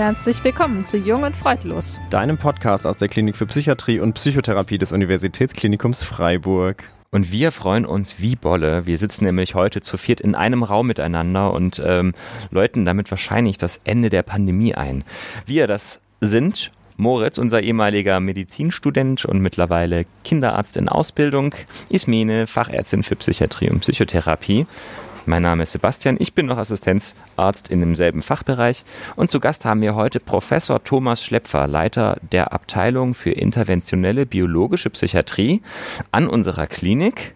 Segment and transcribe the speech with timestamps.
[0.00, 4.78] Herzlich willkommen zu Jung und Freudlos, deinem Podcast aus der Klinik für Psychiatrie und Psychotherapie
[4.78, 6.84] des Universitätsklinikums Freiburg.
[7.10, 8.86] Und wir freuen uns wie Bolle.
[8.86, 12.14] Wir sitzen nämlich heute zu viert in einem Raum miteinander und ähm,
[12.50, 15.04] läuten damit wahrscheinlich das Ende der Pandemie ein.
[15.44, 21.54] Wir, das sind Moritz, unser ehemaliger Medizinstudent und mittlerweile Kinderarzt in Ausbildung,
[21.90, 24.66] Ismene, Fachärztin für Psychiatrie und Psychotherapie.
[25.26, 28.84] Mein Name ist Sebastian, ich bin noch Assistenzarzt in demselben Fachbereich
[29.16, 34.88] und zu Gast haben wir heute Professor Thomas Schlepfer, Leiter der Abteilung für interventionelle biologische
[34.90, 35.60] Psychiatrie
[36.10, 37.34] an unserer Klinik.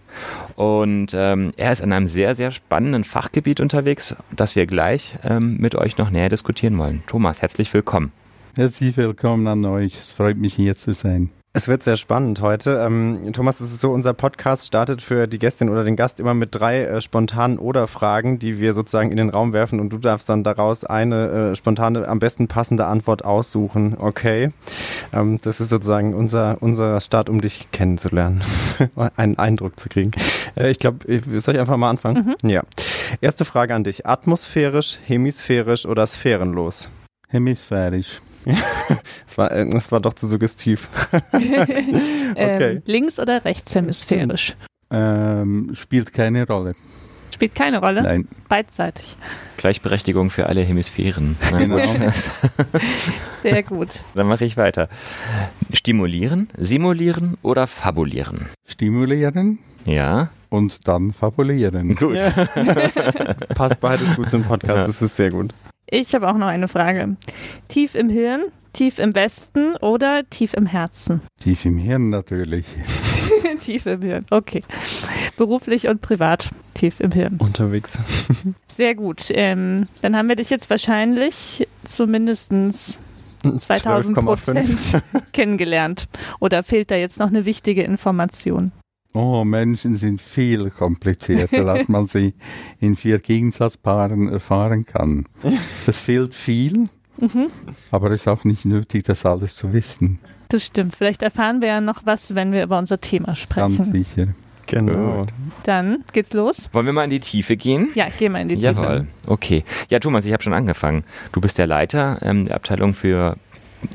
[0.54, 5.56] Und ähm, er ist an einem sehr, sehr spannenden Fachgebiet unterwegs, das wir gleich ähm,
[5.58, 7.02] mit euch noch näher diskutieren wollen.
[7.06, 8.12] Thomas, herzlich willkommen.
[8.56, 9.94] Herzlich willkommen an euch.
[9.94, 11.30] Es freut mich, hier zu sein.
[11.56, 12.82] Es wird sehr spannend heute.
[12.84, 16.34] Ähm, Thomas, es ist so, unser Podcast startet für die Gästin oder den Gast immer
[16.34, 20.28] mit drei äh, spontanen Oder-Fragen, die wir sozusagen in den Raum werfen und du darfst
[20.28, 23.96] dann daraus eine äh, spontane, am besten passende Antwort aussuchen.
[23.96, 24.50] Okay.
[25.12, 28.42] Ähm, das ist sozusagen unser, unser Start, um dich kennenzulernen,
[29.16, 30.10] einen Eindruck zu kriegen.
[30.56, 31.06] Äh, ich glaube,
[31.38, 32.34] soll ich einfach mal anfangen?
[32.42, 32.50] Mhm.
[32.50, 32.64] Ja.
[33.20, 34.06] Erste Frage an dich.
[34.06, 36.90] Atmosphärisch, hemisphärisch oder sphärenlos?
[37.28, 38.20] Hemisphärisch.
[39.26, 40.88] Es war, äh, war doch zu suggestiv.
[41.32, 42.34] okay.
[42.36, 44.56] ähm, links- oder rechtshemisphärisch?
[44.90, 46.72] Ähm, spielt keine Rolle.
[47.34, 48.02] Spielt keine Rolle?
[48.02, 48.28] Nein.
[48.48, 49.16] Beidseitig.
[49.56, 51.36] Gleichberechtigung für alle Hemisphären.
[51.50, 51.78] Genau.
[53.42, 53.88] Sehr gut.
[54.14, 54.88] Dann mache ich weiter.
[55.72, 58.50] Stimulieren, simulieren oder fabulieren?
[58.64, 59.58] Stimulieren.
[59.84, 60.28] Ja.
[60.48, 61.96] Und dann fabulieren.
[61.96, 62.16] Gut.
[62.16, 62.30] Ja.
[63.56, 64.88] Passt beides gut zum Podcast.
[64.88, 65.52] Das ist sehr gut.
[65.94, 67.16] Ich habe auch noch eine Frage.
[67.68, 68.42] Tief im Hirn,
[68.72, 71.20] tief im Westen oder tief im Herzen?
[71.40, 72.66] Tief im Hirn natürlich.
[73.60, 74.64] tief im Hirn, okay.
[75.36, 77.36] Beruflich und privat, tief im Hirn.
[77.38, 78.00] Unterwegs.
[78.76, 79.26] Sehr gut.
[79.30, 82.50] Ähm, dann haben wir dich jetzt wahrscheinlich zumindest
[83.56, 86.06] 2000 Prozent kennengelernt.
[86.40, 88.72] Oder fehlt da jetzt noch eine wichtige Information?
[89.14, 92.34] Oh, Menschen sind viel komplizierter, als man sie
[92.80, 95.26] in vier Gegensatzpaaren erfahren kann.
[95.86, 96.88] Das fehlt viel,
[97.18, 97.46] mhm.
[97.92, 100.18] aber es ist auch nicht nötig, das alles zu wissen.
[100.48, 100.96] Das stimmt.
[100.96, 103.76] Vielleicht erfahren wir ja noch was, wenn wir über unser Thema sprechen.
[103.76, 104.34] Ganz sicher.
[104.66, 105.26] Genau.
[105.62, 106.68] Dann geht's los.
[106.72, 107.90] Wollen wir mal in die Tiefe gehen?
[107.94, 108.66] Ja, gehen wir in die Tiefe.
[108.66, 109.06] Jawohl.
[109.26, 109.62] Okay.
[109.90, 111.04] Ja, Thomas, ich habe schon angefangen.
[111.32, 113.36] Du bist der Leiter ähm, der Abteilung für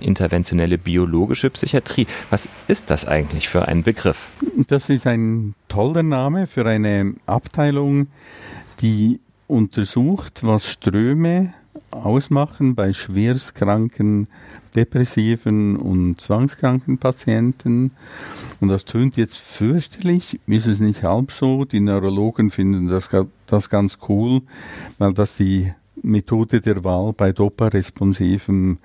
[0.01, 2.07] interventionelle biologische Psychiatrie.
[2.29, 4.29] Was ist das eigentlich für ein Begriff?
[4.67, 8.07] Das ist ein toller Name für eine Abteilung,
[8.81, 11.53] die untersucht, was Ströme
[11.91, 14.27] ausmachen bei schwerstkranken,
[14.75, 17.91] depressiven und zwangskranken Patienten.
[18.59, 21.65] Und das tönt jetzt fürchterlich, ist es nicht halb so.
[21.65, 23.09] Die Neurologen finden das,
[23.47, 24.41] das ganz cool,
[24.97, 28.77] weil das die Methode der Wahl bei dopa-responsivem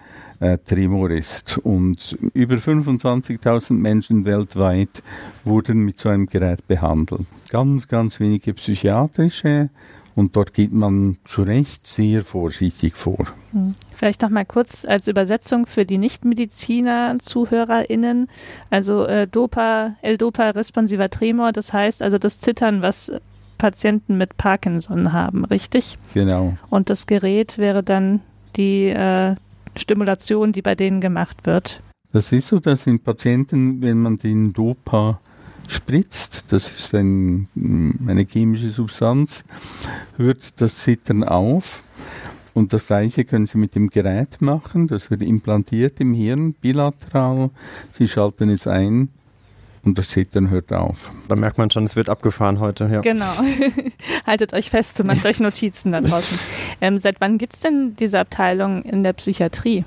[0.44, 1.59] äh, Tremor ist.
[1.59, 5.03] Und über 25.000 Menschen weltweit
[5.44, 7.27] wurden mit so einem Gerät behandelt.
[7.49, 9.71] Ganz, ganz wenige psychiatrische
[10.15, 13.27] und dort geht man zu Recht sehr vorsichtig vor.
[13.53, 13.75] Hm.
[13.93, 18.28] Vielleicht noch mal kurz als Übersetzung für die Nichtmediziner, ZuhörerInnen.
[18.71, 23.11] Also äh, Dopa, L-Dopa responsiver Tremor, das heißt also das Zittern, was
[23.59, 25.99] Patienten mit Parkinson haben, richtig?
[26.12, 26.56] Genau.
[26.71, 28.21] Und das Gerät wäre dann
[28.56, 29.34] die äh,
[29.76, 31.82] Stimulation, die bei denen gemacht wird.
[32.12, 35.20] Das ist so, dass in Patienten, wenn man den Dopa
[35.66, 37.48] spritzt, das ist ein,
[38.06, 39.44] eine chemische Substanz,
[40.16, 41.82] hört das Zittern auf.
[42.52, 44.86] Und das gleiche können Sie mit dem Gerät machen.
[44.86, 47.50] Das wird implantiert im Hirn, bilateral.
[47.92, 49.08] Sie schalten es ein
[49.84, 51.12] und das Zittern hört auf.
[51.28, 52.88] Da merkt man schon, es wird abgefahren heute.
[52.90, 53.00] Ja.
[53.00, 53.32] Genau.
[54.26, 56.38] Haltet euch fest, macht euch Notizen da draußen.
[56.81, 59.84] Ähm, seit wann gibt es denn diese Abteilung in der Psychiatrie?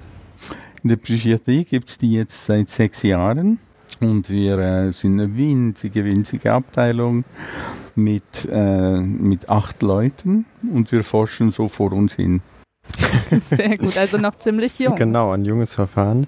[0.83, 3.59] In der Psychiatrie gibt es die jetzt seit sechs Jahren.
[3.99, 7.25] Und wir äh, sind eine winzige, winzige Abteilung
[7.95, 12.41] mit, äh, mit acht Leuten und wir forschen so vor uns hin.
[13.49, 14.95] Sehr gut, also noch ziemlich jung.
[14.95, 16.27] Genau, ein junges Verfahren.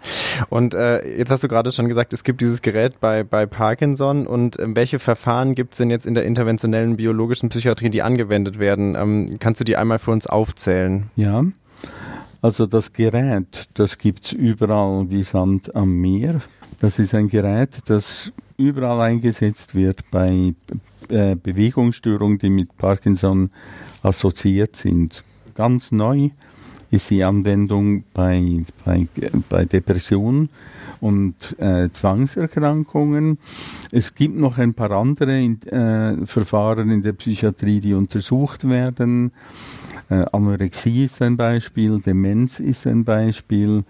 [0.50, 4.28] Und äh, jetzt hast du gerade schon gesagt, es gibt dieses Gerät bei, bei Parkinson.
[4.28, 8.60] Und äh, welche Verfahren gibt es denn jetzt in der interventionellen biologischen Psychiatrie, die angewendet
[8.60, 8.96] werden?
[8.96, 11.10] Ähm, kannst du die einmal für uns aufzählen?
[11.16, 11.44] Ja,
[12.42, 16.42] also das Gerät, das gibt es überall wie Sand am Meer.
[16.80, 20.54] Das ist ein Gerät, das überall eingesetzt wird bei
[21.10, 23.52] äh, Bewegungsstörungen, die mit Parkinson
[24.04, 25.24] assoziiert sind.
[25.56, 26.30] Ganz neu
[26.92, 29.06] ist die Anwendung bei, bei,
[29.50, 30.50] bei Depressionen
[31.02, 33.38] und äh, Zwangserkrankungen.
[33.92, 39.32] Es gibt noch ein paar andere äh, Verfahren in der Psychiatrie, die untersucht werden.
[40.10, 43.84] Äh, Anorexie ist ein Beispiel, Demenz ist ein Beispiel.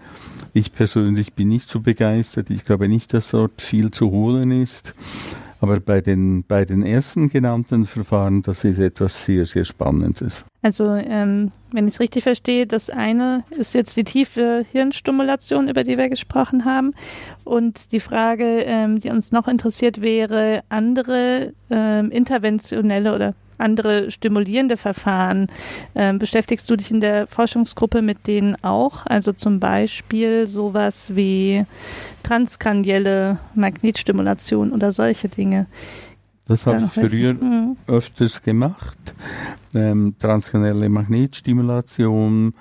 [0.52, 2.50] Ich persönlich bin nicht so begeistert.
[2.50, 4.92] Ich glaube nicht, dass dort viel zu holen ist.
[5.60, 10.44] Aber bei den, bei den ersten genannten Verfahren, das ist etwas sehr, sehr Spannendes.
[10.62, 15.84] Also, ähm, wenn ich es richtig verstehe, das eine ist jetzt die tiefe Hirnstimulation, über
[15.84, 16.94] die wir gesprochen haben.
[17.44, 24.76] Und die Frage, ähm, die uns noch interessiert, wäre andere ähm, interventionelle oder andere stimulierende
[24.76, 25.48] Verfahren.
[25.94, 29.06] Ähm, beschäftigst du dich in der Forschungsgruppe mit denen auch?
[29.06, 31.64] Also zum Beispiel sowas wie
[32.22, 35.66] transkranielle Magnetstimulation oder solche Dinge.
[36.46, 37.76] Das habe ich früher mhm.
[37.86, 38.98] öfters gemacht.
[39.72, 42.54] Ähm, transkranielle Magnetstimulation.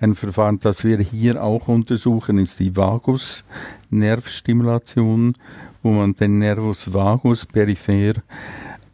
[0.00, 5.34] Ein Verfahren, das wir hier auch untersuchen, ist die Vagus-Nervstimulation,
[5.82, 8.14] wo man den Nervus vagus peripher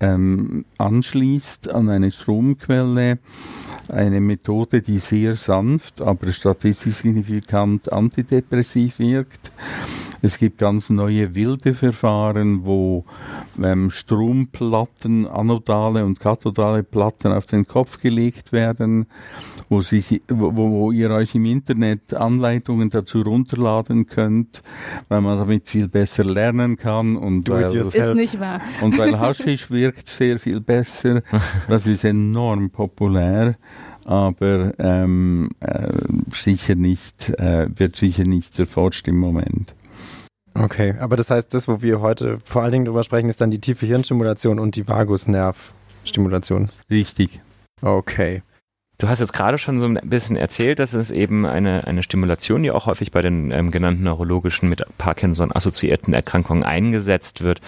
[0.00, 3.18] ähm, anschließt an eine Stromquelle.
[3.88, 9.52] Eine Methode, die sehr sanft, aber statistisch signifikant antidepressiv wirkt.
[10.22, 13.04] Es gibt ganz neue wilde Verfahren, wo
[13.62, 19.06] ähm, Stromplatten, anodale und kathodale Platten auf den Kopf gelegt werden,
[19.68, 24.62] wo, sie, wo, wo ihr euch im Internet Anleitungen dazu runterladen könnt,
[25.08, 28.60] weil man damit viel besser lernen kann und Do weil, ist nicht wahr.
[28.82, 31.22] und weil Haschisch wirkt sehr viel besser.
[31.68, 33.56] Das ist enorm populär
[34.06, 35.92] aber ähm, äh,
[36.32, 39.74] sicher nicht, äh, wird sicher nicht erforscht im Moment.
[40.62, 43.50] Okay, aber das heißt, das, wo wir heute vor allen Dingen drüber sprechen, ist dann
[43.50, 46.70] die tiefe Hirnstimulation und die Vagusnervstimulation.
[46.90, 47.40] Richtig.
[47.82, 48.42] Okay.
[48.98, 52.62] Du hast jetzt gerade schon so ein bisschen erzählt, dass es eben eine, eine Stimulation,
[52.62, 57.62] die auch häufig bei den ähm, genannten neurologischen mit Parkinson assoziierten Erkrankungen eingesetzt wird.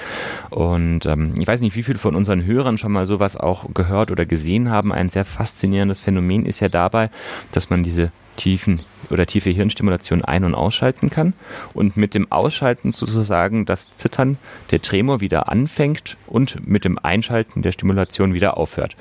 [0.51, 4.11] Und ähm, ich weiß nicht, wie viele von unseren Hörern schon mal sowas auch gehört
[4.11, 4.93] oder gesehen haben.
[4.93, 7.09] Ein sehr faszinierendes Phänomen ist ja dabei,
[7.53, 8.81] dass man diese tiefen
[9.11, 11.35] oder tiefe Hirnstimulation ein- und ausschalten kann
[11.75, 14.39] und mit dem Ausschalten sozusagen das Zittern,
[14.71, 18.97] der Tremor wieder anfängt und mit dem Einschalten der Stimulation wieder aufhört.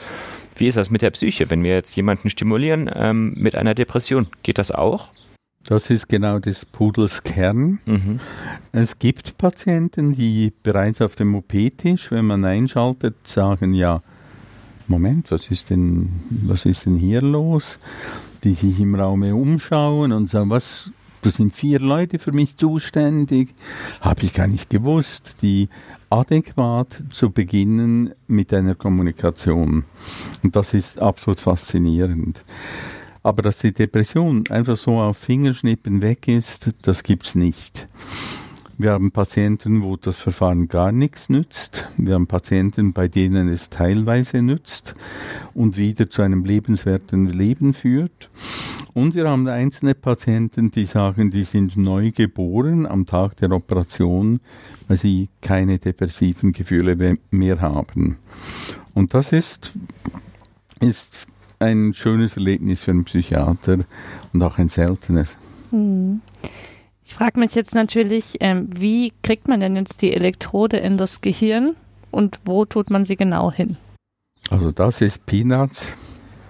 [0.55, 4.27] Wie ist das mit der Psyche, wenn wir jetzt jemanden stimulieren ähm, mit einer Depression?
[4.43, 5.11] Geht das auch?
[5.63, 7.79] Das ist genau des Pudels Kern.
[7.85, 8.19] Mhm.
[8.71, 14.01] Es gibt Patienten, die bereits auf dem OP-Tisch, wenn man einschaltet, sagen, ja,
[14.87, 17.79] Moment, was ist denn, was ist denn hier los?
[18.43, 20.91] Die sich im Raum umschauen und sagen, was,
[21.21, 23.53] das sind vier Leute für mich zuständig,
[24.01, 25.69] habe ich gar nicht gewusst, die
[26.09, 29.85] adäquat zu beginnen mit einer Kommunikation.
[30.43, 32.43] Und das ist absolut faszinierend.
[33.23, 37.87] Aber dass die Depression einfach so auf Fingerschnippen weg ist, das gibt's nicht.
[38.81, 41.87] Wir haben Patienten, wo das Verfahren gar nichts nützt.
[41.97, 44.95] Wir haben Patienten, bei denen es teilweise nützt
[45.53, 48.31] und wieder zu einem lebenswerten Leben führt.
[48.93, 54.39] Und wir haben einzelne Patienten, die sagen, die sind neu geboren am Tag der Operation,
[54.87, 58.17] weil sie keine depressiven Gefühle mehr haben.
[58.95, 59.73] Und das ist,
[60.79, 61.27] ist
[61.59, 63.77] ein schönes Erlebnis für einen Psychiater
[64.33, 65.37] und auch ein seltenes.
[65.69, 66.21] Hm.
[67.11, 71.19] Ich frage mich jetzt natürlich, ähm, wie kriegt man denn jetzt die Elektrode in das
[71.19, 71.75] Gehirn
[72.09, 73.75] und wo tut man sie genau hin?
[74.49, 75.91] Also das ist Peanuts.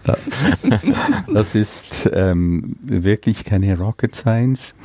[1.34, 4.76] Das ist ähm, wirklich keine Rocket Science.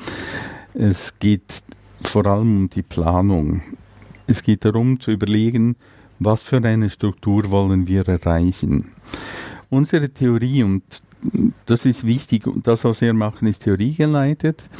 [0.72, 1.62] Es geht
[2.02, 3.60] vor allem um die Planung.
[4.26, 5.76] Es geht darum zu überlegen,
[6.18, 8.92] was für eine Struktur wollen wir erreichen.
[9.68, 11.02] Unsere Theorie, und
[11.66, 14.70] das ist wichtig, das, was wir machen, ist theoriegeleitet,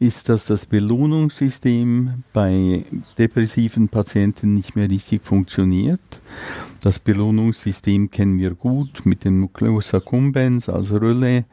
[0.00, 2.84] ist, dass das Belohnungssystem bei
[3.18, 6.22] depressiven Patienten nicht mehr richtig funktioniert.
[6.80, 11.44] Das Belohnungssystem kennen wir gut mit dem Nucleus accumbens als Rölle.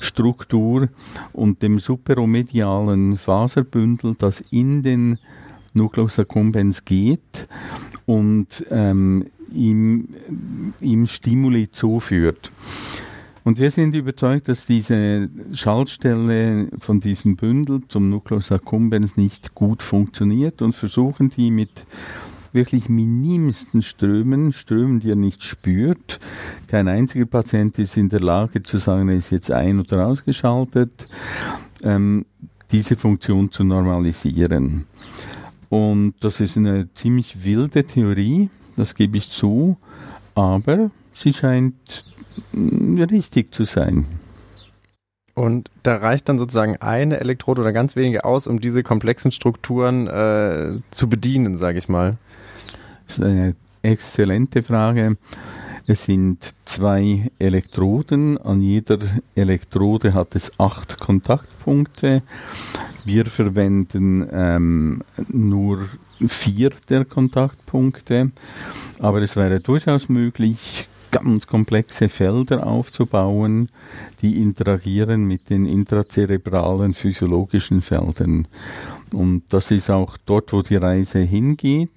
[0.00, 0.88] Struktur
[1.34, 5.18] und dem superomedialen Faserbündel, das in den
[5.74, 7.48] Nucleus accumbens geht
[8.06, 10.08] und ähm, ihm,
[10.80, 12.50] ihm Stimuli zuführt.
[13.50, 19.82] Und wir sind überzeugt, dass diese Schaltstelle von diesem Bündel zum Nucleus accumbens nicht gut
[19.82, 21.84] funktioniert und versuchen die mit
[22.52, 26.20] wirklich minimsten Strömen, Strömen, die er nicht spürt.
[26.68, 31.08] Kein einziger Patient ist in der Lage zu sagen, er ist jetzt ein- oder ausgeschaltet,
[31.82, 32.26] ähm,
[32.70, 34.86] diese Funktion zu normalisieren.
[35.68, 39.76] Und das ist eine ziemlich wilde Theorie, das gebe ich zu,
[40.36, 42.04] aber sie scheint
[42.54, 44.06] richtig zu sein.
[45.34, 50.06] Und da reicht dann sozusagen eine Elektrode oder ganz wenige aus, um diese komplexen Strukturen
[50.06, 52.18] äh, zu bedienen, sage ich mal.
[53.06, 55.16] Das ist eine exzellente Frage.
[55.86, 58.38] Es sind zwei Elektroden.
[58.38, 58.98] An jeder
[59.34, 62.22] Elektrode hat es acht Kontaktpunkte.
[63.04, 65.88] Wir verwenden ähm, nur
[66.28, 68.30] vier der Kontaktpunkte,
[68.98, 73.68] aber es wäre durchaus möglich, ganz komplexe Felder aufzubauen,
[74.22, 78.46] die interagieren mit den intrazerebralen physiologischen Feldern.
[79.12, 81.90] Und das ist auch dort, wo die Reise hingeht.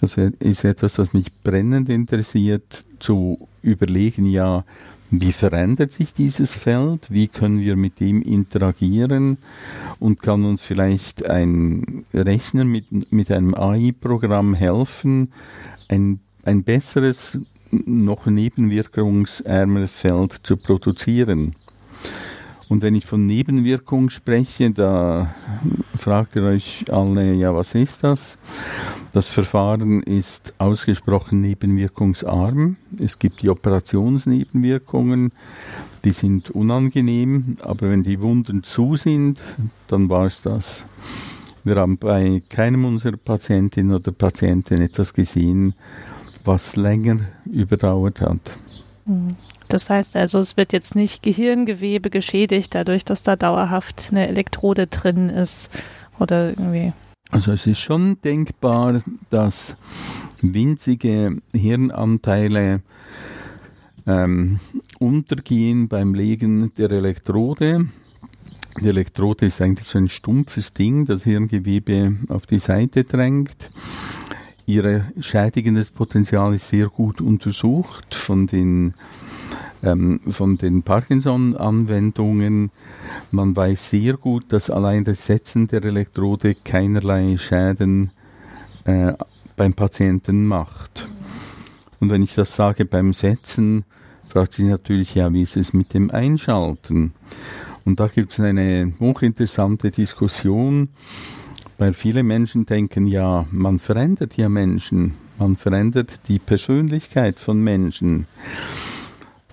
[0.00, 4.64] Das ist etwas, das mich brennend interessiert, zu überlegen, ja,
[5.14, 7.10] wie verändert sich dieses Feld?
[7.10, 9.36] Wie können wir mit ihm interagieren?
[10.00, 15.32] Und kann uns vielleicht ein Rechner mit, mit einem AI-Programm helfen,
[15.88, 17.38] ein, ein besseres,
[17.72, 21.54] noch nebenwirkungsärmeres Feld zu produzieren?
[22.68, 25.34] Und wenn ich von Nebenwirkung spreche, da
[25.98, 28.38] fragt ihr euch alle, ja, was ist das?
[29.12, 32.76] Das Verfahren ist ausgesprochen nebenwirkungsarm.
[32.98, 35.32] Es gibt die Operationsnebenwirkungen,
[36.04, 39.42] die sind unangenehm, aber wenn die Wunden zu sind,
[39.88, 40.86] dann war es das.
[41.64, 45.74] Wir haben bei keinem unserer Patientinnen oder Patienten etwas gesehen,
[46.44, 48.40] was länger überdauert hat.
[49.06, 49.36] Mhm.
[49.68, 54.86] Das heißt also, es wird jetzt nicht Gehirngewebe geschädigt, dadurch, dass da dauerhaft eine Elektrode
[54.86, 55.70] drin ist
[56.18, 56.92] oder irgendwie.
[57.30, 59.76] Also es ist schon denkbar, dass
[60.42, 62.82] winzige Hirnanteile
[64.06, 64.60] ähm,
[64.98, 67.86] untergehen beim Legen der Elektrode.
[68.80, 73.70] Die Elektrode ist eigentlich so ein stumpfes Ding, das Hirngewebe auf die Seite drängt.
[74.72, 78.94] Ihr schädigendes Potenzial ist sehr gut untersucht von den
[79.82, 82.70] ähm, von den Parkinson-Anwendungen.
[83.32, 88.12] Man weiß sehr gut, dass allein das Setzen der Elektrode keinerlei Schäden
[88.84, 89.12] äh,
[89.56, 91.06] beim Patienten macht.
[92.00, 93.84] Und wenn ich das sage beim Setzen,
[94.26, 97.12] fragt sich natürlich, ja, wie ist es mit dem Einschalten?
[97.84, 100.88] Und da gibt es eine hochinteressante Diskussion,
[101.82, 108.28] weil viele Menschen denken, ja, man verändert ja Menschen, man verändert die Persönlichkeit von Menschen.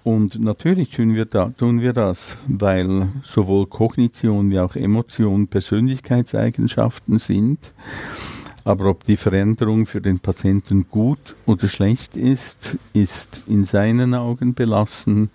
[0.03, 7.17] Und natürlich tun wir, da, tun wir das, weil sowohl Kognition wie auch Emotion Persönlichkeitseigenschaften
[7.17, 7.74] sind.
[8.63, 14.53] Aber ob die Veränderung für den Patienten gut oder schlecht ist, ist in seinen Augen
[14.53, 15.31] belassen.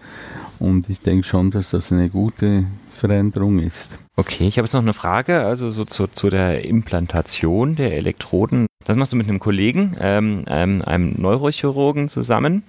[0.61, 3.99] Und ich denke schon, dass das eine gute Veränderung ist.
[4.17, 8.67] Okay, ich habe jetzt noch eine Frage, also so zu, zu der Implantation der Elektroden.
[8.85, 12.63] Das machst du mit einem Kollegen, ähm, einem, einem Neurochirurgen zusammen.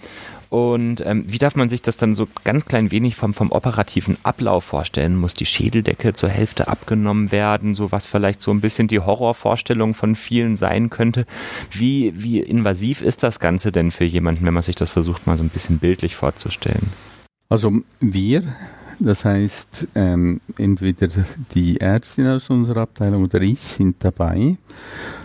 [0.49, 4.17] Und ähm, wie darf man sich das dann so ganz klein wenig vom, vom operativen
[4.23, 5.17] Ablauf vorstellen?
[5.17, 9.93] Muss die Schädeldecke zur Hälfte abgenommen werden, so was vielleicht so ein bisschen die Horrorvorstellung
[9.93, 11.25] von vielen sein könnte?
[11.69, 15.37] Wie, wie invasiv ist das Ganze denn für jemanden, wenn man sich das versucht, mal
[15.37, 16.91] so ein bisschen bildlich vorzustellen?
[17.49, 18.43] Also wir,
[18.99, 21.07] das heißt ähm, entweder
[21.53, 24.57] die Ärztin aus unserer Abteilung oder ich sind dabei.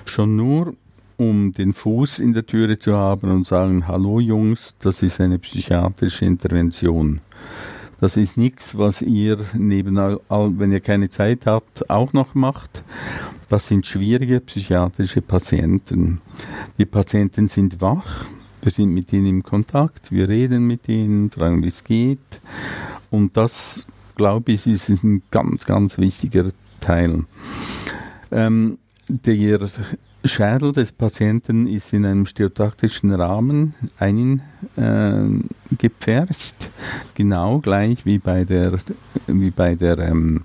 [0.05, 0.75] Schon nur
[1.17, 5.39] um den Fuß in der Türe zu haben und sagen, hallo Jungs, das ist eine
[5.39, 7.21] psychiatrische Intervention.
[8.01, 12.83] Das ist nichts, was ihr neben, wenn ihr keine Zeit habt, auch noch macht.
[13.51, 16.23] Das sind schwierige psychiatrische Patienten.
[16.79, 18.25] Die Patienten sind wach,
[18.63, 22.19] wir sind mit ihnen im Kontakt, wir reden mit ihnen, fragen, wie es geht.
[23.11, 23.85] Und das,
[24.17, 26.51] glaube ich, ist ein ganz, ganz wichtiger
[26.81, 27.25] Teil.
[28.31, 29.69] Ähm, der
[30.25, 35.47] Schädel des Patienten ist in einem stereotaktischen Rahmen eingepfercht,
[36.65, 36.69] äh,
[37.15, 38.79] genau gleich wie bei der,
[39.27, 40.43] wie bei der, ähm,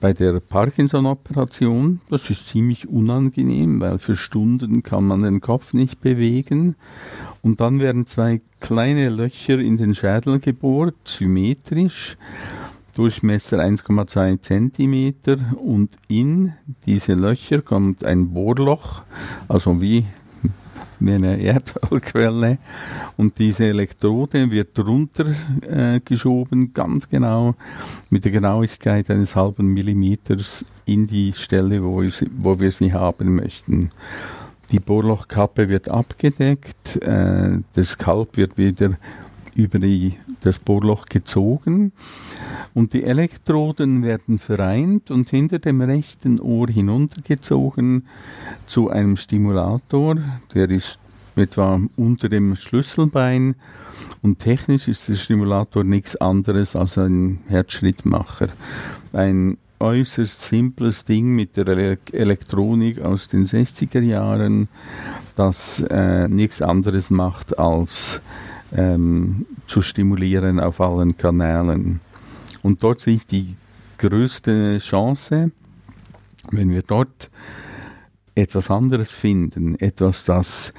[0.00, 2.00] bei der Parkinson-Operation.
[2.08, 6.76] Das ist ziemlich unangenehm, weil für Stunden kann man den Kopf nicht bewegen.
[7.42, 12.16] Und dann werden zwei kleine Löcher in den Schädel gebohrt, symmetrisch.
[12.94, 16.52] Durchmesser 1,2 Zentimeter und in
[16.84, 19.02] diese Löcher kommt ein Bohrloch,
[19.48, 20.04] also wie
[21.00, 22.58] eine Erdölquelle
[23.16, 27.54] und diese Elektrode wird runtergeschoben, äh, ganz genau
[28.10, 33.34] mit der Genauigkeit eines halben Millimeters in die Stelle, wo sie, wo wir sie haben
[33.34, 33.90] möchten.
[34.72, 38.92] Die Bohrlochkappe wird abgedeckt, äh, das Kalb wird wieder
[39.54, 41.92] über die, das Bohrloch gezogen
[42.72, 48.06] und die Elektroden werden vereint und hinter dem rechten Ohr hinuntergezogen
[48.66, 50.16] zu einem Stimulator,
[50.54, 50.98] der ist
[51.36, 53.54] etwa unter dem Schlüsselbein
[54.22, 58.48] Und technisch ist der Stimulator nichts anderes als ein Herzschrittmacher.
[59.12, 64.68] Ein äußerst simples Ding mit der Elektronik aus den 60er Jahren,
[65.36, 68.20] das äh, nichts anderes macht als
[68.74, 72.00] ähm, zu stimulieren auf allen Kanälen.
[72.62, 73.56] Und dort sehe ich die
[73.98, 75.50] größte Chance,
[76.50, 77.30] wenn wir dort
[78.34, 80.72] etwas anderes finden, etwas, das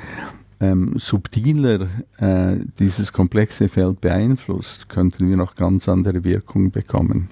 [0.60, 7.29] ähm, subtiler äh, dieses komplexe Feld beeinflusst, könnten wir noch ganz andere Wirkungen bekommen.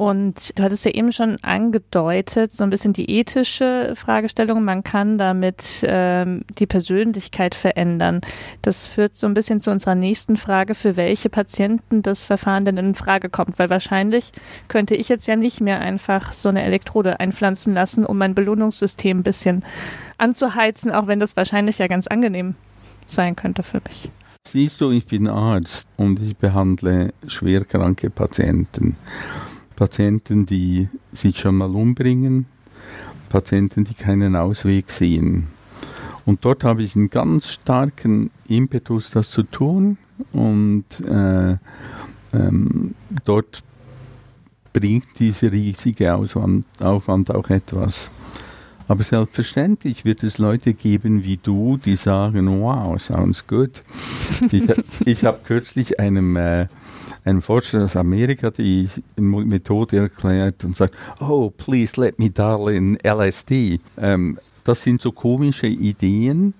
[0.00, 4.64] Und du hattest ja eben schon angedeutet, so ein bisschen die ethische Fragestellung.
[4.64, 8.22] Man kann damit ähm, die Persönlichkeit verändern.
[8.62, 12.78] Das führt so ein bisschen zu unserer nächsten Frage, für welche Patienten das Verfahren denn
[12.78, 13.58] in Frage kommt.
[13.58, 14.32] Weil wahrscheinlich
[14.68, 19.18] könnte ich jetzt ja nicht mehr einfach so eine Elektrode einpflanzen lassen, um mein Belohnungssystem
[19.18, 19.62] ein bisschen
[20.16, 22.54] anzuheizen, auch wenn das wahrscheinlich ja ganz angenehm
[23.06, 24.10] sein könnte für mich.
[24.48, 28.96] Siehst du, ich bin Arzt und ich behandle schwerkranke Patienten.
[29.80, 32.44] Patienten, die sich schon mal umbringen,
[33.30, 35.46] Patienten, die keinen Ausweg sehen.
[36.26, 39.96] Und dort habe ich einen ganz starken Impetus, das zu tun.
[40.32, 41.56] Und äh,
[42.34, 42.94] ähm,
[43.24, 43.62] dort
[44.74, 48.10] bringt dieser riesige Auswand, Aufwand auch etwas.
[48.86, 53.82] Aber selbstverständlich wird es Leute geben wie du, die sagen, wow, sounds good.
[54.52, 54.64] ich,
[55.06, 56.66] ich habe kürzlich einem äh,
[57.24, 62.98] ein Forscher aus Amerika die Methode erklärt und sagt, oh, please let me dial in
[63.02, 63.80] LSD.
[63.98, 66.54] Ähm, das sind so komische Ideen.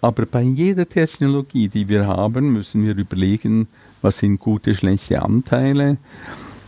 [0.00, 3.68] Aber bei jeder Technologie, die wir haben, müssen wir überlegen,
[4.00, 5.96] was sind gute, schlechte Anteile.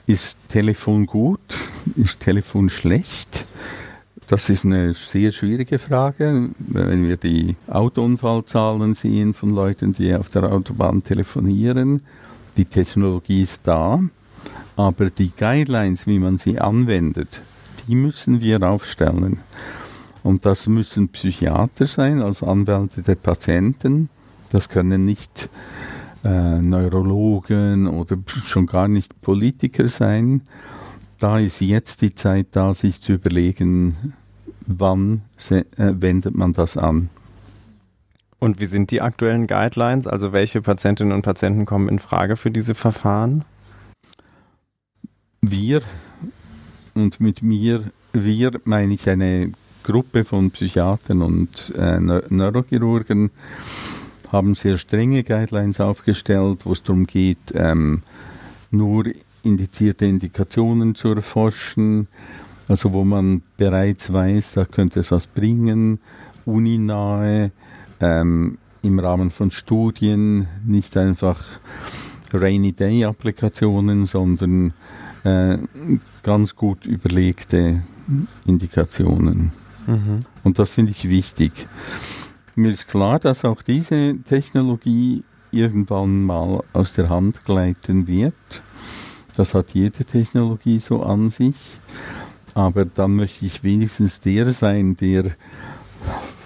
[0.07, 1.41] Ist Telefon gut?
[1.97, 3.47] Ist Telefon schlecht?
[4.29, 6.51] Das ist eine sehr schwierige Frage.
[6.59, 12.03] Wenn wir die Autounfallzahlen sehen von Leuten, die auf der Autobahn telefonieren,
[12.57, 14.01] die Technologie ist da,
[14.77, 17.43] aber die Guidelines, wie man sie anwendet,
[17.87, 19.41] die müssen wir aufstellen.
[20.23, 24.09] Und das müssen Psychiater sein als Anwälte der Patienten.
[24.49, 25.51] Das können nicht
[26.25, 30.43] äh, Neurologen oder schon gar nicht Politiker sein.
[31.19, 34.15] Da ist jetzt die Zeit da, sich zu überlegen,
[34.67, 37.11] wann äh, wendet man das an.
[38.45, 40.07] Und wie sind die aktuellen Guidelines?
[40.07, 43.43] Also welche Patientinnen und Patienten kommen in Frage für diese Verfahren?
[45.41, 45.81] Wir
[46.93, 49.53] und mit mir, wir meine ich eine
[49.83, 53.31] Gruppe von Psychiatern und äh, Neurochirurgen,
[54.31, 58.03] haben sehr strenge Guidelines aufgestellt, wo es darum geht, ähm,
[58.71, 59.07] nur
[59.43, 62.09] indizierte Indikationen zu erforschen,
[62.69, 65.99] also wo man bereits weiß, da könnte es was bringen,
[66.45, 67.51] uninahe,
[68.05, 71.43] ähm, im Rahmen von Studien nicht einfach
[72.33, 74.75] Rainy Day Applikationen, sondern
[75.25, 75.57] äh,
[76.23, 77.83] ganz gut überlegte
[78.47, 79.53] Indikationen.
[79.87, 80.21] Mhm.
[80.43, 81.67] Und das finde ich wichtig.
[82.57, 88.35] Mir ist klar, dass auch diese Technologie irgendwann mal aus der Hand gleiten wird.
[89.37, 91.79] Das hat jede Technologie so an sich.
[92.55, 95.33] Aber dann möchte ich wenigstens der sein, der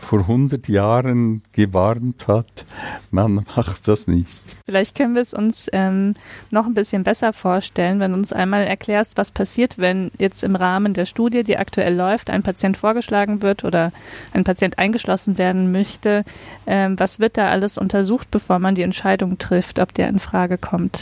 [0.09, 2.65] vor 100 Jahren gewarnt hat,
[3.11, 4.43] man macht das nicht.
[4.65, 6.15] Vielleicht können wir es uns ähm,
[6.51, 10.57] noch ein bisschen besser vorstellen, wenn du uns einmal erklärst, was passiert, wenn jetzt im
[10.57, 13.93] Rahmen der Studie, die aktuell läuft, ein Patient vorgeschlagen wird oder
[14.33, 16.25] ein Patient eingeschlossen werden möchte.
[16.67, 20.57] Ähm, was wird da alles untersucht, bevor man die Entscheidung trifft, ob der in Frage
[20.57, 21.01] kommt?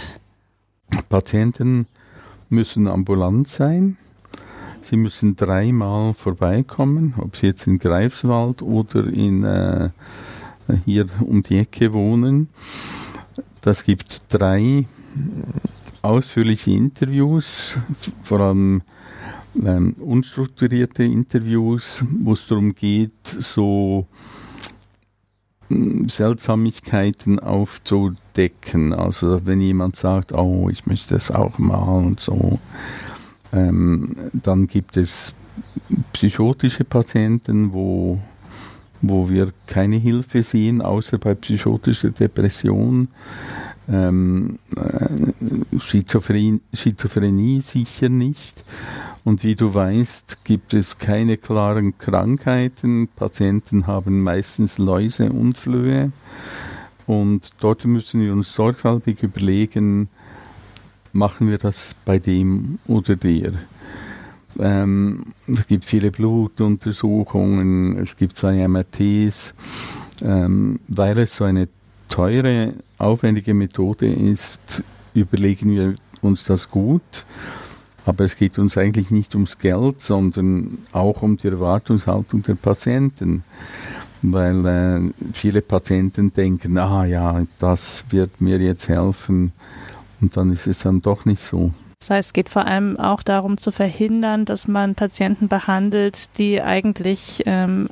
[1.09, 1.87] Patienten
[2.49, 3.99] müssen ambulant sein
[4.89, 9.91] Sie müssen dreimal vorbeikommen, ob Sie jetzt in Greifswald oder in, äh,
[10.85, 12.49] hier um die Ecke wohnen.
[13.63, 14.87] Das gibt drei
[16.03, 17.79] ausführliche Interviews,
[18.23, 18.83] vor allem
[19.61, 24.07] ähm, unstrukturierte Interviews, wo es darum geht, so
[25.67, 28.93] hm, Seltsamigkeiten aufzudecken.
[28.93, 32.61] Also wenn jemand sagt, oh, ich möchte das auch mal und so.
[33.53, 35.35] Ähm, dann gibt es
[36.13, 38.21] psychotische Patienten, wo,
[39.01, 43.09] wo wir keine Hilfe sehen, außer bei psychotischer Depression.
[43.89, 48.65] Ähm, äh, Schizophrenie, Schizophrenie sicher nicht.
[49.23, 53.09] Und wie du weißt, gibt es keine klaren Krankheiten.
[53.09, 56.13] Patienten haben meistens Läuse und Flöhe.
[57.07, 60.09] Und dort müssen wir uns sorgfältig überlegen,
[61.17, 63.53] machen wir das bei dem oder der.
[64.59, 69.55] Ähm, es gibt viele Blutuntersuchungen, es gibt zwei MRTs,
[70.23, 71.69] ähm, weil es so eine
[72.09, 74.83] teure, aufwendige Methode ist,
[75.15, 77.27] überlegen wir uns das gut.
[78.05, 83.43] Aber es geht uns eigentlich nicht ums Geld, sondern auch um die Erwartungshaltung der Patienten.
[84.23, 85.01] Weil äh,
[85.33, 89.53] viele Patienten denken, ah ja, das wird mir jetzt helfen.
[90.21, 91.73] Und dann ist es dann doch nicht so.
[92.01, 96.61] Das heißt, es geht vor allem auch darum zu verhindern, dass man Patienten behandelt, die
[96.61, 97.89] eigentlich ähm,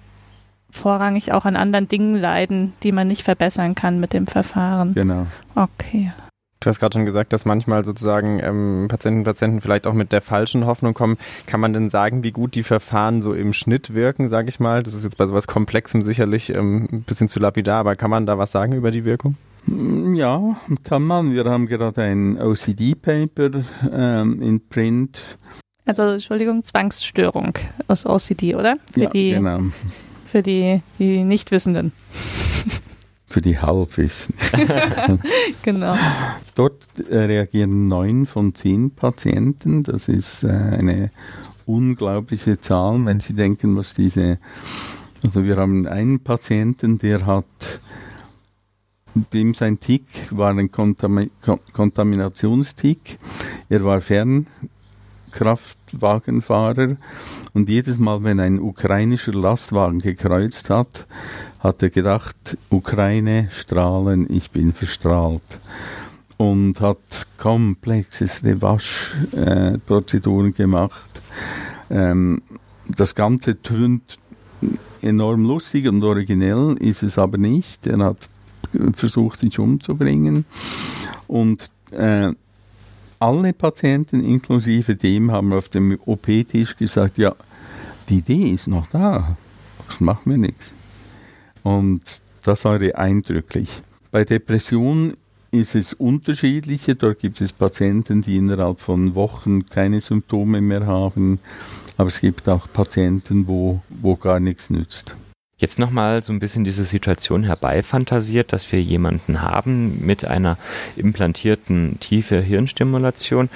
[0.71, 4.95] vorrangig auch an anderen Dingen leiden, die man nicht verbessern kann mit dem Verfahren.
[4.95, 5.27] Genau.
[5.55, 6.13] Okay.
[6.61, 10.13] Du hast gerade schon gesagt, dass manchmal sozusagen ähm, Patienten und Patienten vielleicht auch mit
[10.13, 11.19] der falschen Hoffnung kommen.
[11.47, 14.83] Kann man denn sagen, wie gut die Verfahren so im Schnitt wirken, sage ich mal?
[14.83, 18.25] Das ist jetzt bei sowas Komplexem sicherlich ähm, ein bisschen zu lapidar, aber kann man
[18.25, 19.37] da was sagen über die Wirkung?
[19.66, 21.33] Ja, kann man.
[21.33, 23.50] Wir haben gerade ein OCD-Paper
[23.90, 25.38] ähm, in Print.
[25.87, 27.55] Also, Entschuldigung, Zwangsstörung
[27.88, 28.77] aus OCD, oder?
[28.90, 29.61] Für ja, die, genau.
[30.27, 31.92] Für die, die Nichtwissenden.
[33.27, 34.37] für die Halbwissen.
[35.62, 35.96] genau.
[36.55, 39.83] Dort äh, reagieren neun von zehn Patienten.
[39.83, 41.11] Das ist äh, eine
[41.66, 44.38] unglaubliche Zahl, wenn Sie denken, was diese.
[45.24, 47.81] Also wir haben einen Patienten, der hat
[49.14, 51.31] dem sein Tick war ein Kontam
[51.72, 53.18] Kontaminationstick.
[53.68, 56.96] Er war Fernkraftwagenfahrer
[57.55, 61.07] und jedes Mal, wenn ein ukrainischer Lastwagen gekreuzt hat,
[61.61, 65.61] hat er gedacht, Ukraine strahlen, ich bin verstrahlt.
[66.37, 71.22] Und hat komplexeste Waschprozeduren äh, gemacht.
[71.90, 72.42] Ähm,
[72.88, 74.18] das Ganze tönt
[75.00, 77.87] enorm lustig und originell, ist es aber nicht.
[77.87, 78.29] Er hat
[78.95, 80.45] versucht, sich umzubringen.
[81.27, 82.33] Und äh,
[83.19, 87.35] alle Patienten, inklusive dem, haben auf dem OP-Tisch gesagt, ja,
[88.09, 89.37] die Idee ist noch da,
[89.87, 90.73] das macht mir nichts.
[91.63, 92.03] Und
[92.43, 93.83] das war eindrücklich.
[94.11, 95.15] Bei Depression
[95.51, 96.95] ist es unterschiedlicher.
[96.95, 101.39] Dort gibt es Patienten, die innerhalb von Wochen keine Symptome mehr haben.
[101.97, 105.17] Aber es gibt auch Patienten, wo, wo gar nichts nützt.
[105.57, 110.59] Jetzt nochmal so ein bisschen diese Situation herbeifantasiert, dass wir jemanden haben mit einer
[110.97, 113.49] implantierten tiefe Hirnstimulation.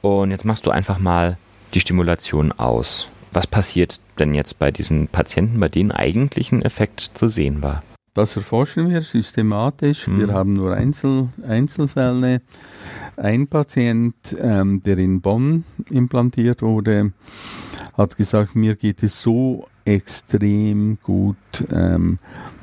[0.00, 1.38] Und jetzt machst du einfach mal
[1.74, 3.08] die Stimulation aus.
[3.32, 7.82] Was passiert denn jetzt bei diesen Patienten, bei denen eigentlich ein Effekt zu sehen war?
[8.14, 10.06] Das erforschen wir systematisch.
[10.06, 10.18] Mhm.
[10.18, 12.42] Wir haben nur Einzel Einzelfälle.
[13.16, 17.12] Ein Patient, ähm, der in Bonn implantiert wurde,
[17.96, 21.36] hat gesagt, mir geht es so extrem gut.
[21.70, 22.18] Ähm,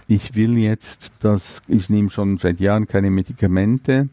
[0.07, 4.09] ich will jetzt, dass ich nehme schon seit Jahren keine Medikamente.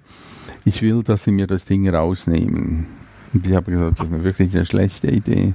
[0.64, 2.86] Ich will, dass sie mir das Ding rausnehmen.
[3.32, 5.54] Und ich habe gesagt, das ist wirklich eine schlechte Idee.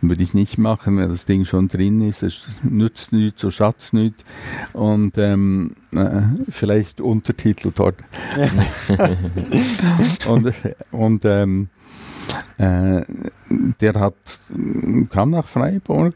[0.00, 2.22] Würde ich nicht machen, wenn das Ding schon drin ist.
[2.22, 4.24] Es nützt nichts, so Schatz nichts.
[4.72, 7.96] Und ähm, äh, vielleicht Untertitel dort.
[10.28, 10.52] und
[10.90, 11.68] und ähm,
[12.58, 13.02] äh,
[13.80, 14.14] der hat,
[15.10, 16.14] kam nach Freiburg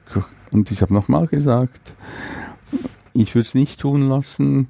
[0.53, 1.95] und ich habe nochmal gesagt,
[3.15, 4.69] ich würde es nicht tun lassen.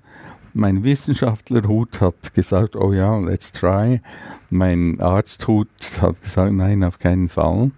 [0.54, 4.00] Mein Wissenschaftlerhut hat gesagt, oh ja, let's try.
[4.50, 5.68] Mein Arzthut
[6.00, 7.70] hat gesagt, nein, auf keinen Fall.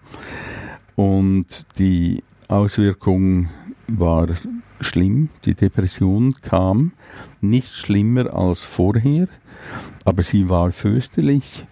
[0.97, 3.49] Und die Auswirkung
[3.87, 4.29] war
[4.81, 5.29] schlimm.
[5.45, 6.93] Die Depression kam
[7.41, 9.29] nicht schlimmer als vorher,
[10.05, 11.67] aber sie war fürchterlich.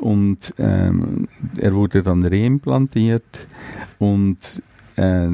[0.00, 3.46] Und ähm, er wurde dann reimplantiert
[3.98, 4.62] und
[4.96, 5.28] äh,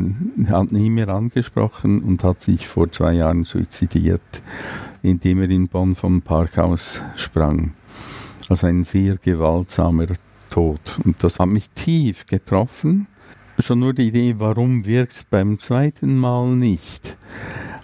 [0.48, 4.42] hat nie mehr angesprochen und hat sich vor zwei Jahren suizidiert,
[5.02, 7.74] indem er in Bonn vom Parkhaus sprang.
[8.48, 10.06] Also ein sehr gewaltsamer
[10.50, 10.80] Tod.
[11.04, 13.06] Und das hat mich tief getroffen.
[13.58, 17.16] Schon nur die Idee, warum wirkt es beim zweiten Mal nicht?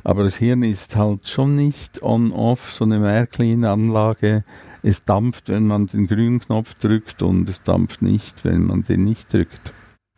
[0.05, 4.45] Aber das Hirn ist halt schon nicht on-off, so eine Märklin-Anlage.
[4.83, 9.05] Es dampft, wenn man den grünen Knopf drückt und es dampft nicht, wenn man den
[9.05, 9.73] nicht drückt.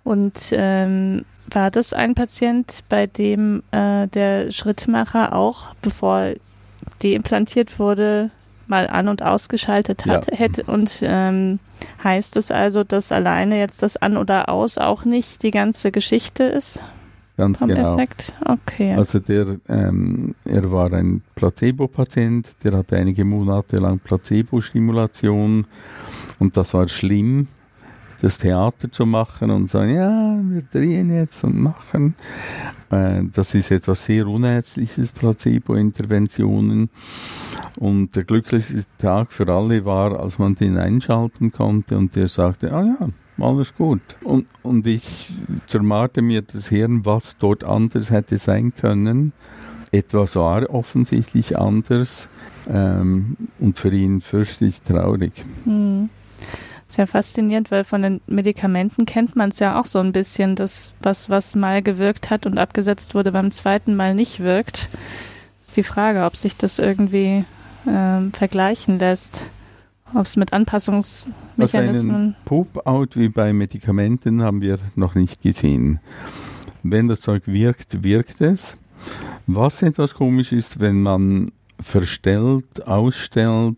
[0.04, 6.32] Und ähm, war das ein Patient, bei dem äh, der Schrittmacher auch, bevor
[7.02, 8.30] deimplantiert wurde,
[8.66, 10.38] mal an- und ausgeschaltet hat, ja.
[10.38, 10.64] hätte.
[10.64, 11.58] Und ähm,
[12.04, 16.44] heißt es also, dass alleine jetzt das An oder Aus auch nicht die ganze Geschichte
[16.44, 16.82] ist?
[17.36, 17.94] Ganz genau.
[17.94, 18.32] Effekt?
[18.44, 18.94] Okay.
[18.94, 25.64] Also der, ähm, er war ein Placebo-Patient, der hatte einige Monate lang Placebo-Stimulation
[26.40, 27.46] und das war schlimm
[28.20, 32.14] das Theater zu machen und sagen, ja, wir drehen jetzt und machen.
[32.90, 36.90] Äh, das ist etwas sehr Unärztliches, Placebo-Interventionen.
[37.78, 42.72] Und der glücklichste Tag für alle war, als man den einschalten konnte und der sagte,
[42.72, 43.08] ah ja,
[43.44, 44.00] alles gut.
[44.24, 45.30] Und, und ich
[45.66, 49.32] zermarte mir das Hirn, was dort anders hätte sein können.
[49.92, 52.28] Etwas war offensichtlich anders
[52.68, 55.32] ähm, und für ihn fürchterlich traurig.
[55.64, 56.10] Hm.
[56.88, 60.92] Sehr faszinierend, weil von den Medikamenten kennt man es ja auch so ein bisschen, dass
[61.00, 64.88] was, was mal gewirkt hat und abgesetzt wurde, beim zweiten Mal nicht wirkt.
[65.60, 67.44] Ist die Frage, ob sich das irgendwie
[67.86, 69.42] ähm, vergleichen lässt.
[70.14, 72.34] Ob es mit Anpassungsmechanismen.
[72.46, 76.00] Pop-out wie bei Medikamenten haben wir noch nicht gesehen.
[76.82, 78.78] Wenn das Zeug wirkt, wirkt es.
[79.46, 83.76] Was etwas komisch ist, wenn man verstellt, ausstellt,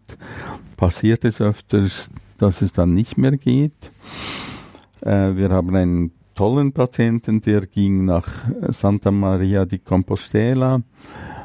[0.76, 3.92] passiert es öfters, dass es dann nicht mehr geht.
[5.02, 8.26] Äh, wir haben einen tollen Patienten, der ging nach
[8.68, 10.80] Santa Maria di Compostela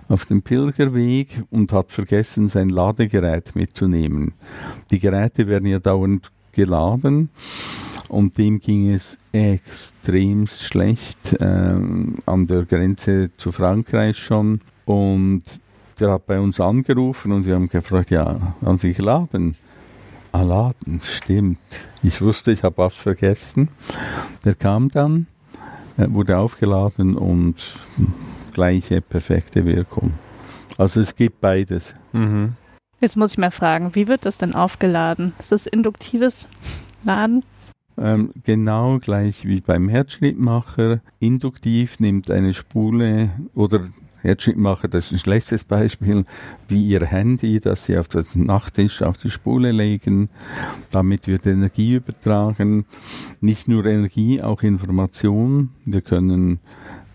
[0.07, 4.33] auf dem Pilgerweg und hat vergessen, sein Ladegerät mitzunehmen.
[4.91, 7.29] Die Geräte werden ja dauernd geladen
[8.07, 11.45] und dem ging es extrem schlecht äh,
[12.25, 15.43] an der Grenze zu Frankreich schon und
[15.99, 19.55] der hat bei uns angerufen und wir haben gefragt, ja, haben Sie geladen?
[20.35, 21.59] Ah, laden, stimmt.
[22.03, 23.69] Ich wusste, ich habe was vergessen.
[24.43, 25.27] Der kam dann,
[25.95, 27.77] wurde aufgeladen und
[28.51, 30.11] gleiche perfekte Wirkung.
[30.77, 31.95] Also es gibt beides.
[32.11, 32.57] Mhm.
[32.99, 35.31] Jetzt muss ich mal fragen, wie wird das denn aufgeladen?
[35.39, 36.49] Ist das induktives
[37.05, 37.45] Laden?
[37.97, 40.99] Ähm, genau gleich wie beim Herzschrittmacher.
[41.19, 43.85] Induktiv nimmt eine Spule oder
[44.25, 46.25] Herzschrittmacher, das ist ein schlechtes Beispiel,
[46.67, 50.29] wie ihr Handy, das sie auf den Nachttisch auf die Spule legen.
[50.89, 52.85] Damit wird Energie übertragen.
[53.39, 55.69] Nicht nur Energie, auch Information.
[55.85, 56.59] Wir können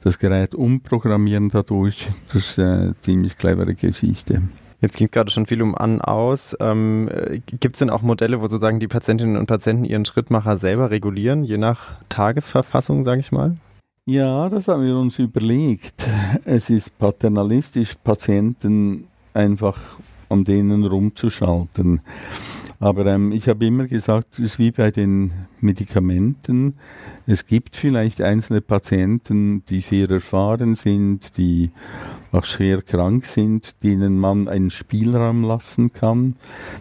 [0.03, 2.09] das Gerät umprogrammieren dadurch.
[2.33, 4.43] Das ist eine ziemlich clevere Geschichte.
[4.81, 6.57] Jetzt ging gerade schon viel um an aus.
[6.59, 7.11] Ähm,
[7.47, 11.45] Gibt es denn auch Modelle, wo sozusagen die Patientinnen und Patienten ihren Schrittmacher selber regulieren,
[11.45, 13.57] je nach Tagesverfassung, sage ich mal?
[14.11, 16.05] Ja, das haben wir uns überlegt.
[16.45, 22.01] Es ist paternalistisch, Patienten einfach an denen rumzuschalten.
[22.81, 26.75] Aber ähm, ich habe immer gesagt, es ist wie bei den Medikamenten.
[27.29, 31.71] Es gibt vielleicht einzelne Patienten, die sehr erfahren sind, die
[32.33, 36.35] auch schwer krank sind, denen man einen Spielraum lassen kann.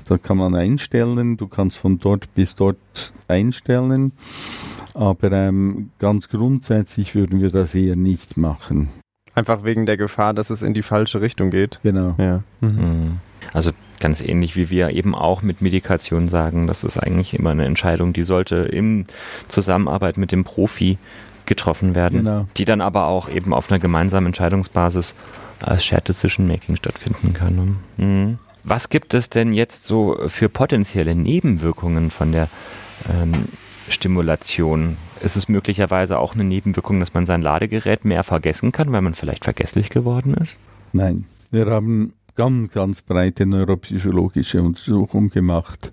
[0.07, 4.13] Da kann man einstellen, du kannst von dort bis dort einstellen.
[4.99, 8.89] Aber ähm, ganz grundsätzlich würden wir das eher nicht machen.
[9.33, 11.79] Einfach wegen der Gefahr, dass es in die falsche Richtung geht.
[11.83, 12.15] Genau.
[12.17, 12.43] Ja.
[12.59, 12.67] Mhm.
[12.67, 13.17] mhm.
[13.53, 17.65] Also ganz ähnlich wie wir eben auch mit Medikation sagen, das ist eigentlich immer eine
[17.65, 19.07] Entscheidung, die sollte in
[19.47, 20.97] Zusammenarbeit mit dem Profi
[21.45, 22.47] getroffen werden, genau.
[22.57, 25.15] die dann aber auch eben auf einer gemeinsamen Entscheidungsbasis
[25.61, 27.77] als Shared Decision Making stattfinden kann.
[27.95, 28.37] Mhm.
[28.65, 32.49] Was gibt es denn jetzt so für potenzielle Nebenwirkungen von der
[33.09, 33.45] ähm,
[33.89, 34.97] Stimulation?
[35.21, 39.13] Ist es möglicherweise auch eine Nebenwirkung, dass man sein Ladegerät mehr vergessen kann, weil man
[39.13, 40.57] vielleicht vergesslich geworden ist?
[40.93, 41.25] Nein.
[41.51, 45.91] Wir haben ganz, ganz breite neuropsychologische Untersuchung gemacht.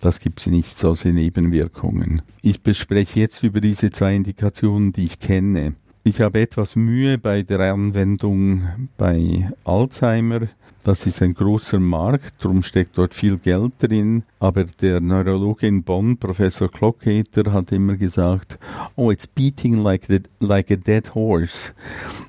[0.00, 2.22] Das gibt es nicht, solche Nebenwirkungen.
[2.40, 5.74] Ich bespreche jetzt über diese zwei Indikationen, die ich kenne.
[6.04, 8.62] Ich habe etwas Mühe bei der Anwendung
[8.96, 10.48] bei Alzheimer.
[10.82, 14.24] Das ist ein großer Markt, darum steckt dort viel Geld drin.
[14.40, 18.58] Aber der Neurologe in Bonn, Professor Klocketer, hat immer gesagt,
[18.96, 21.72] oh, it's beating like, the, like a dead horse.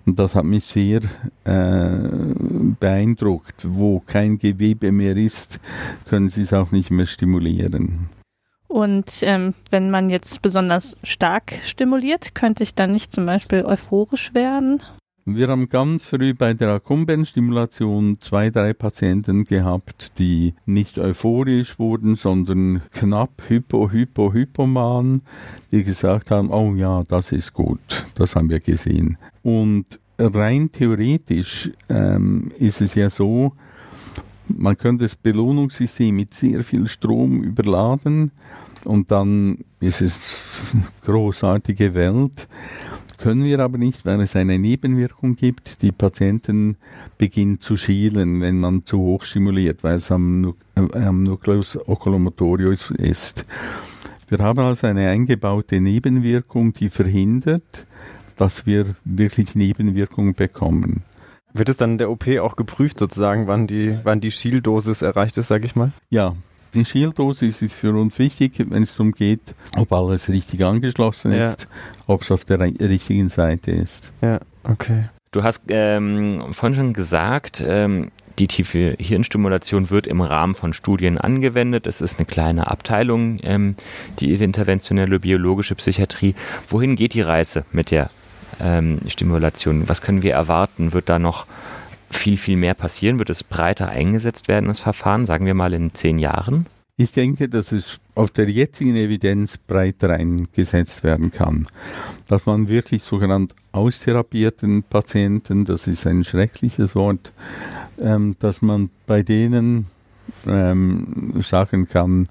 [0.06, 1.02] Und das hat mich sehr
[1.44, 2.10] äh,
[2.80, 3.66] beeindruckt.
[3.68, 5.60] Wo kein Gewebe mehr ist,
[6.08, 8.08] können sie es auch nicht mehr stimulieren.
[8.74, 14.34] Und ähm, wenn man jetzt besonders stark stimuliert, könnte ich dann nicht zum Beispiel euphorisch
[14.34, 14.82] werden?
[15.26, 22.16] Wir haben ganz früh bei der Akkumben-Stimulation zwei, drei Patienten gehabt, die nicht euphorisch wurden,
[22.16, 25.22] sondern knapp hypo, hypo, hypoman,
[25.72, 29.20] die gesagt haben, oh ja, das ist gut, das haben wir gesehen.
[29.44, 33.54] Und rein theoretisch ähm, ist es ja so,
[34.48, 38.32] man könnte das Belohnungssystem mit sehr viel Strom überladen
[38.86, 42.48] und dann ist es eine großartige Welt.
[43.18, 45.82] Können wir aber nicht, weil es eine Nebenwirkung gibt.
[45.82, 46.76] Die Patienten
[47.18, 52.92] beginnen zu schielen, wenn man zu hoch stimuliert, weil es am, äh, am Nucleus oculomotorius
[52.92, 53.46] ist.
[54.28, 57.88] Wir haben also eine eingebaute Nebenwirkung, die verhindert,
[58.36, 61.04] dass wir wirklich Nebenwirkungen bekommen.
[61.54, 65.38] Wird es dann in der OP auch geprüft, sozusagen, wann die, wann die Schieldosis erreicht
[65.38, 65.92] ist, sage ich mal?
[66.10, 66.36] Ja,
[66.74, 71.50] die Schilddosis ist für uns wichtig, wenn es darum geht, ob alles richtig angeschlossen ja.
[71.50, 71.68] ist,
[72.08, 74.12] ob es auf der richtigen Seite ist.
[74.22, 75.06] Ja, okay.
[75.32, 81.18] Du hast ähm, vorhin schon gesagt, ähm, die tiefe Hirnstimulation wird im Rahmen von Studien
[81.18, 81.88] angewendet.
[81.88, 83.76] Es ist eine kleine Abteilung, ähm,
[84.20, 86.36] die interventionelle biologische Psychiatrie.
[86.68, 88.10] Wohin geht die Reise mit der
[88.60, 89.88] ähm, Stimulation.
[89.88, 90.94] Was können wir erwarten?
[90.94, 91.46] Wird da noch
[92.14, 93.20] viel, viel mehr passieren?
[93.20, 96.66] Wird es breiter eingesetzt werden, das Verfahren, sagen wir mal in zehn Jahren?
[96.96, 101.66] Ich denke, dass es auf der jetzigen Evidenz breiter eingesetzt werden kann.
[102.28, 107.34] Dass man wirklich sogenannt austherapierten Patienten, das ist ein schreckliches Wort,
[108.00, 109.88] ähm, dass man bei denen
[110.46, 112.28] ähm, sagen kann,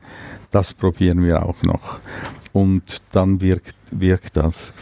[0.53, 1.99] das probieren wir auch noch.
[2.53, 4.73] Und dann wirkt, wirkt das.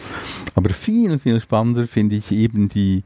[0.54, 3.02] Aber viel, viel spannender finde ich eben die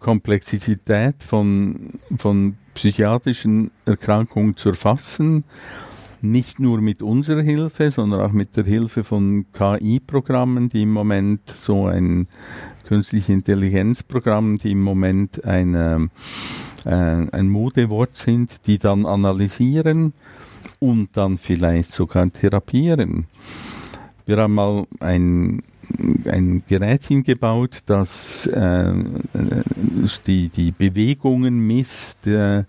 [0.00, 5.44] Komplexität von, von psychiatrischen Erkrankungen zu erfassen,
[6.22, 11.48] nicht nur mit unserer Hilfe, sondern auch mit der Hilfe von KI-Programmen, die im Moment
[11.48, 12.26] so ein
[12.86, 16.08] künstliche Intelligenzprogramm, die im Moment eine,
[16.84, 20.12] äh, ein Modewort sind, die dann analysieren
[20.78, 23.26] und dann vielleicht sogar therapieren.
[24.26, 25.62] Wir haben mal ein
[26.26, 28.92] ein Gerätchen gebaut, das äh,
[30.26, 32.64] die, die Bewegungen misst äh,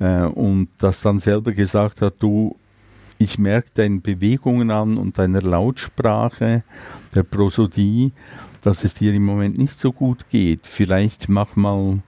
[0.00, 2.56] äh, und das dann selber gesagt hat, du,
[3.18, 6.64] ich merke deine Bewegungen an und deiner Lautsprache,
[7.14, 8.12] der Prosodie,
[8.62, 10.66] dass es dir im Moment nicht so gut geht.
[10.66, 12.00] Vielleicht mach mal,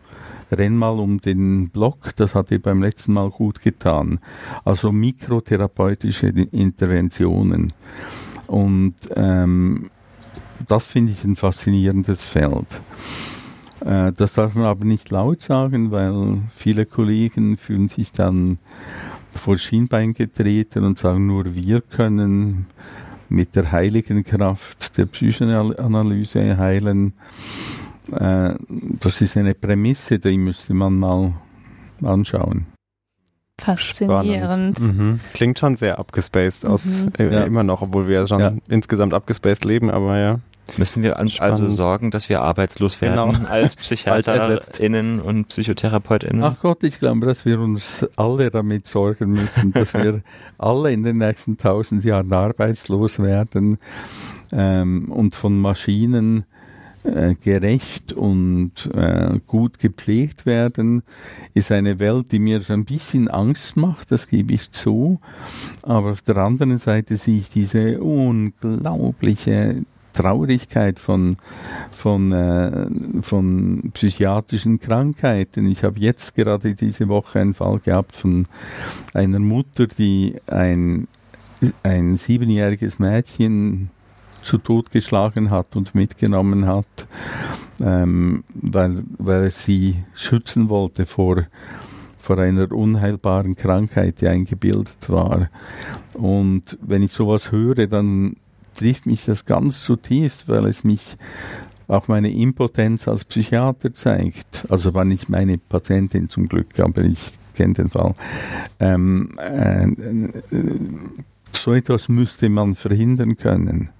[0.51, 4.19] renn mal um den Block, das hat dir beim letzten Mal gut getan.
[4.65, 7.73] Also mikrotherapeutische Interventionen.
[8.49, 9.91] Und ähm,
[10.67, 12.81] das finde ich ein faszinierendes Feld.
[13.85, 18.59] Äh, das darf man aber nicht laut sagen, weil viele Kollegen fühlen sich dann
[19.33, 22.67] vor Schienbein getreten und sagen, nur wir können
[23.29, 27.13] mit der heiligen Kraft der Psychoanalyse heilen.
[28.11, 28.55] Äh,
[29.01, 31.35] das ist eine Prämisse, die müsste man mal
[32.03, 32.78] anschauen.
[33.59, 34.79] Faszinierend.
[34.79, 35.21] Mhm.
[35.35, 37.13] Klingt schon sehr abgespaced aus, mhm.
[37.19, 37.43] äh, ja.
[37.43, 38.53] immer noch, obwohl wir schon ja.
[38.69, 40.39] insgesamt abgespaced leben, aber ja.
[40.77, 43.49] Müssen wir uns also sorgen, dass wir arbeitslos werden genau.
[43.51, 46.43] als PsychiaterInnen und PsychotherapeutInnen?
[46.43, 50.21] Ach Gott, ich glaube, dass wir uns alle damit sorgen müssen, dass wir
[50.59, 53.79] alle in den nächsten tausend Jahren arbeitslos werden
[54.53, 56.45] ähm, und von Maschinen
[57.05, 61.03] äh, gerecht und äh, gut gepflegt werden,
[61.55, 65.21] ist eine Welt, die mir so ein bisschen Angst macht, das gebe ich zu.
[65.83, 71.37] Aber auf der anderen Seite sehe ich diese unglaubliche Traurigkeit von,
[71.91, 72.89] von, äh,
[73.23, 75.67] von psychiatrischen Krankheiten.
[75.71, 78.45] Ich habe jetzt gerade diese Woche einen Fall gehabt von
[79.15, 81.07] einer Mutter, die ein,
[81.85, 83.91] ein siebenjähriges Mädchen
[84.49, 86.87] zu Tod geschlagen hat und mitgenommen hat,
[87.81, 91.45] ähm, weil, weil er sie schützen wollte vor,
[92.19, 95.51] vor einer unheilbaren Krankheit, die eingebildet war.
[96.15, 98.37] Und wenn ich sowas höre, dann
[98.75, 101.19] trifft mich das ganz zutiefst, weil es mich
[101.87, 104.65] auch meine Impotenz als Psychiater zeigt.
[104.71, 108.15] Also war nicht meine Patientin zum Glück, aber ich kenne den Fall.
[108.81, 110.29] Ähm, äh, äh,
[111.53, 113.91] so etwas müsste man verhindern können.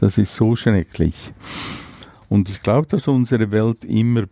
[0.00, 1.28] Das ist so schrecklich.
[2.28, 4.24] Und ich glaube, dass unsere Welt immer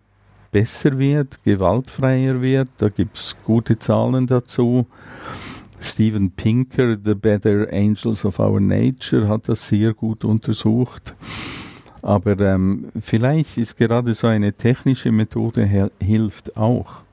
[0.51, 2.69] besser wird, gewaltfreier wird.
[2.79, 4.87] Da gibt es gute Zahlen dazu.
[5.81, 11.15] Steven Pinker, The Better Angels of Our Nature, hat das sehr gut untersucht.
[12.03, 17.04] Aber ähm, vielleicht ist gerade so eine technische Methode hilft auch.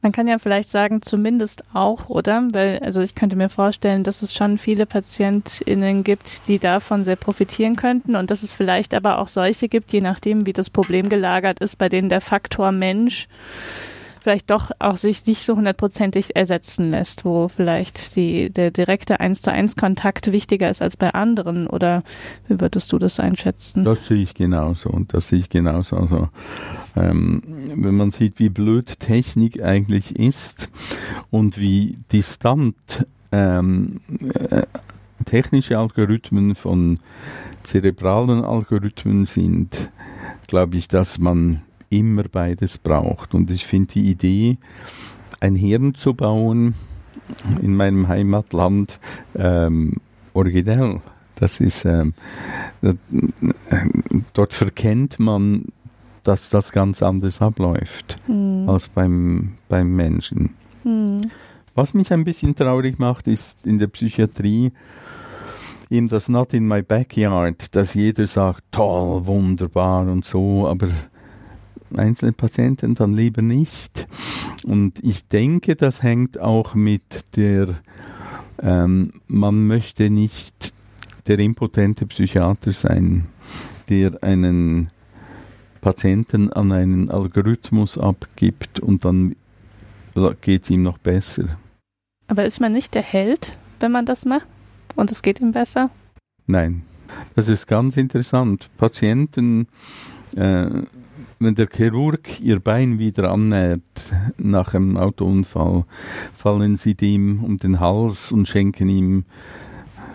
[0.00, 2.46] Man kann ja vielleicht sagen, zumindest auch, oder?
[2.52, 7.16] Weil, also ich könnte mir vorstellen, dass es schon viele PatientInnen gibt, die davon sehr
[7.16, 11.08] profitieren könnten und dass es vielleicht aber auch solche gibt, je nachdem, wie das Problem
[11.08, 13.26] gelagert ist, bei denen der Faktor Mensch
[14.20, 19.40] vielleicht doch auch sich nicht so hundertprozentig ersetzen lässt, wo vielleicht die, der direkte eins
[19.40, 22.02] zu eins Kontakt wichtiger ist als bei anderen oder
[22.46, 23.84] wie würdest du das einschätzen?
[23.84, 25.96] Das sehe ich genauso und das sehe ich genauso.
[25.96, 26.28] Also,
[26.98, 27.42] ähm,
[27.74, 30.70] wenn man sieht, wie blöd Technik eigentlich ist
[31.30, 34.00] und wie distant ähm,
[34.34, 34.62] äh,
[35.24, 36.98] technische Algorithmen von
[37.62, 39.90] zerebralen Algorithmen sind,
[40.46, 43.34] glaube ich, dass man immer beides braucht.
[43.34, 44.58] Und ich finde die Idee,
[45.40, 46.74] ein Hirn zu bauen
[47.62, 48.98] in meinem Heimatland
[49.36, 49.94] ähm,
[50.32, 51.00] originell.
[51.34, 52.14] Das ist, ähm,
[54.32, 55.66] dort verkennt man,
[56.22, 58.68] dass das ganz anders abläuft mhm.
[58.68, 60.54] als beim, beim Menschen.
[60.84, 61.20] Mhm.
[61.74, 64.72] Was mich ein bisschen traurig macht, ist in der Psychiatrie
[65.90, 70.88] eben das Not in my backyard, dass jeder sagt, toll, wunderbar und so, aber
[71.94, 74.06] einzelne Patienten dann lieber nicht.
[74.64, 77.76] Und ich denke, das hängt auch mit der,
[78.60, 80.74] ähm, man möchte nicht
[81.26, 83.26] der impotente Psychiater sein,
[83.88, 84.88] der einen
[85.80, 89.36] Patienten an einen Algorithmus abgibt und dann
[90.40, 91.44] geht es ihm noch besser.
[92.26, 94.48] Aber ist man nicht der Held, wenn man das macht
[94.96, 95.90] und es geht ihm besser?
[96.46, 96.82] Nein,
[97.34, 98.68] das ist ganz interessant.
[98.76, 99.68] Patienten,
[100.36, 100.66] äh,
[101.40, 103.82] wenn der Chirurg ihr Bein wieder annähert
[104.38, 105.84] nach einem Autounfall,
[106.36, 109.24] fallen sie dem um den Hals und schenken ihm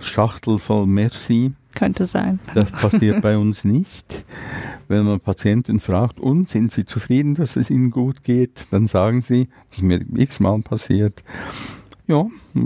[0.01, 1.53] Schachtel voll Merci.
[1.76, 2.39] Könnte sein.
[2.53, 4.26] Das passiert bei uns nicht.
[4.88, 9.21] Wenn man Patienten fragt, und sind sie zufrieden, dass es ihnen gut geht, dann sagen
[9.21, 11.24] sie, das ist mir x-mal passiert,
[12.07, 12.26] ja,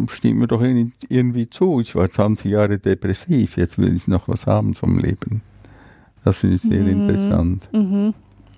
[0.10, 1.80] stimmt mir doch irgendwie zu.
[1.80, 5.42] Ich war 20 Jahre depressiv, jetzt will ich noch was haben vom Leben.
[6.24, 6.90] Das finde ich sehr mhm.
[6.90, 7.70] interessant.
[7.72, 8.14] Mhm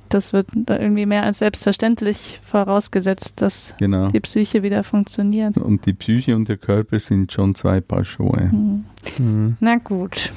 [0.10, 4.10] das wird da irgendwie mehr als selbstverständlich vorausgesetzt, dass genau.
[4.10, 5.58] die Psyche wieder funktioniert.
[5.58, 8.50] Und die Psyche und der Körper sind schon zwei Paar Schuhe.
[8.52, 8.86] Mhm.
[9.20, 9.58] Mhm.
[9.60, 10.32] Na gut.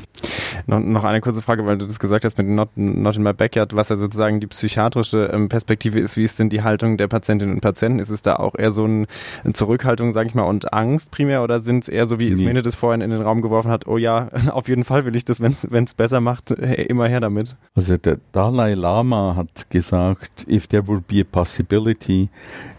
[0.66, 3.32] Noch, noch, eine kurze Frage, weil du das gesagt hast mit Not, Not in my
[3.32, 6.16] backyard, was ja sozusagen die psychiatrische ähm, Perspektive ist.
[6.16, 7.98] Wie ist denn die Haltung der Patientinnen und Patienten?
[7.98, 9.06] Ist es da auch eher so ein,
[9.42, 12.32] eine Zurückhaltung, sage ich mal, und Angst primär oder sind es eher so, wie nee.
[12.32, 15.24] Ismene das vorhin in den Raum geworfen hat, oh ja, auf jeden Fall will ich
[15.24, 15.52] das, wenn
[15.84, 17.56] es besser macht, immer her damit?
[17.74, 22.28] Also der Dalai Lama hat gesagt, if there would be a possibility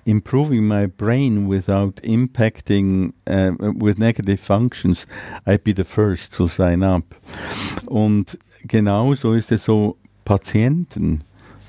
[0.05, 5.05] improving my brain without impacting uh, with negative functions,
[5.45, 7.15] I'd be the first to sign up.
[7.85, 11.23] Und genauso ist es so, Patienten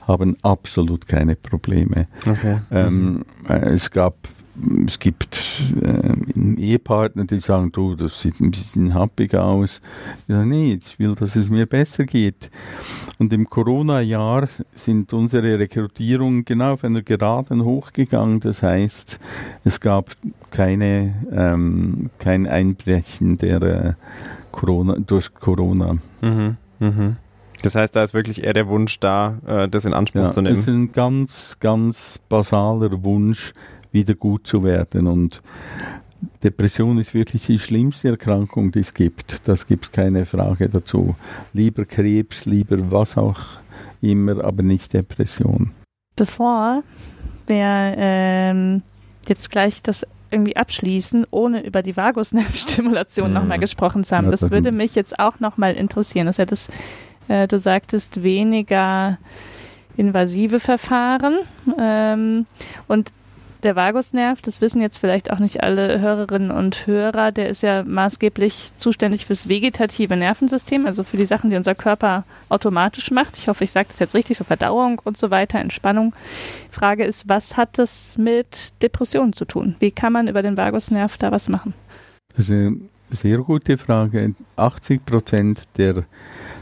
[0.06, 2.08] haben absolut keine Probleme.
[2.26, 2.58] Okay.
[2.70, 4.16] Ähm, äh, es gab
[4.86, 6.14] es gibt äh,
[6.60, 9.80] Ehepartner, die sagen, du, das sieht ein bisschen happig aus.
[10.26, 12.50] Ich sage, nee, ich will, dass es mir besser geht.
[13.18, 18.40] Und im Corona-Jahr sind unsere Rekrutierungen genau auf einer Geraden hochgegangen.
[18.40, 19.18] Das heißt,
[19.64, 20.10] es gab
[20.50, 23.92] keine, ähm, kein Einbrechen der äh,
[24.50, 25.96] Corona, durch Corona.
[26.20, 27.16] Mhm, mhm.
[27.62, 30.42] Das heißt, da ist wirklich eher der Wunsch da, äh, das in Anspruch ja, zu
[30.42, 30.56] nehmen.
[30.56, 33.54] Das ist ein ganz, ganz basaler Wunsch,
[33.94, 35.06] wieder gut zu werden.
[35.06, 35.40] Und
[36.42, 39.48] Depression ist wirklich die schlimmste Erkrankung, die es gibt.
[39.48, 41.14] Das gibt keine Frage dazu.
[41.54, 43.40] Lieber Krebs, lieber was auch
[44.02, 45.72] immer, aber nicht Depression.
[46.16, 46.82] Bevor
[47.46, 48.82] wir ähm,
[49.26, 53.34] jetzt gleich das irgendwie abschließen, ohne über die Vagusnervstimulation mhm.
[53.34, 56.26] nochmal gesprochen zu haben, das würde mich jetzt auch nochmal interessieren.
[56.26, 56.68] Das ist ja das,
[57.28, 59.18] äh, du sagtest, weniger
[59.96, 61.38] invasive Verfahren.
[61.78, 62.46] Ähm,
[62.88, 63.12] und
[63.64, 67.82] der Vagusnerv, das wissen jetzt vielleicht auch nicht alle Hörerinnen und Hörer, der ist ja
[67.82, 73.38] maßgeblich zuständig fürs vegetative Nervensystem, also für die Sachen, die unser Körper automatisch macht.
[73.38, 76.14] Ich hoffe, ich sage das jetzt richtig, so Verdauung und so weiter, Entspannung.
[76.70, 79.76] Frage ist, was hat das mit Depressionen zu tun?
[79.80, 81.74] Wie kann man über den Vagusnerv da was machen?
[82.36, 82.76] Das ist eine
[83.10, 84.34] sehr gute Frage.
[84.56, 86.04] 80 Prozent der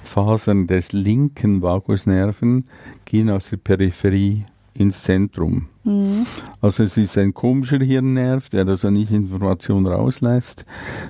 [0.04, 2.66] Fasern des linken Vagusnerven
[3.04, 4.44] gehen aus der Peripherie
[4.74, 5.68] ins Zentrum.
[5.84, 6.26] Mhm.
[6.60, 10.64] Also es ist ein komischer Hirnnerv, der also nicht Information rauslässt,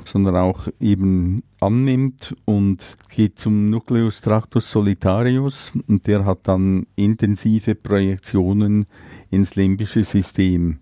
[0.04, 7.74] sondern auch eben annimmt und geht zum Nucleus tractus solitarius und der hat dann intensive
[7.74, 8.86] Projektionen
[9.30, 10.78] ins limbische System.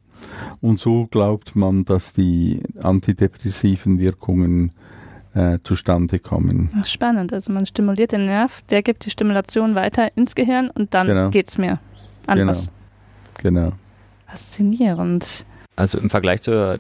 [0.61, 4.73] Und so glaubt man, dass die antidepressiven Wirkungen
[5.35, 6.71] äh, zustande kommen.
[6.79, 7.33] Ach, spannend.
[7.33, 11.31] Also man stimuliert den Nerv, der gibt die Stimulation weiter ins Gehirn und dann genau.
[11.31, 11.79] es mir
[12.27, 12.67] anders.
[12.67, 12.80] Genau.
[13.43, 13.73] Genau.
[14.27, 15.45] Faszinierend.
[15.77, 16.79] Also im Vergleich zur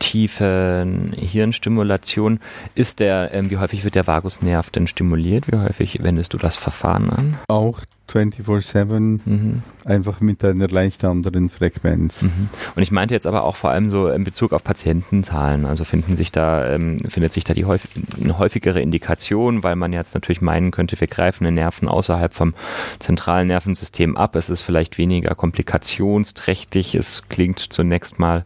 [0.00, 2.40] tiefen Hirnstimulation
[2.74, 5.46] ist der, ähm, wie häufig wird der Vagusnerv denn stimuliert?
[5.52, 7.38] Wie häufig wendest du das Verfahren an?
[7.46, 7.80] Auch
[8.10, 9.62] 24-7, mhm.
[9.84, 12.22] einfach mit einer leicht anderen Frequenz.
[12.22, 12.48] Mhm.
[12.74, 15.64] Und ich meinte jetzt aber auch vor allem so in Bezug auf Patientenzahlen.
[15.64, 19.92] Also finden sich da, ähm, findet sich da die häufig, eine häufigere Indikation, weil man
[19.92, 22.54] jetzt natürlich meinen könnte, wir greifen den Nerven außerhalb vom
[22.98, 24.34] zentralen Nervensystem ab.
[24.36, 26.94] Es ist vielleicht weniger komplikationsträchtig.
[26.94, 28.44] Es klingt zunächst mal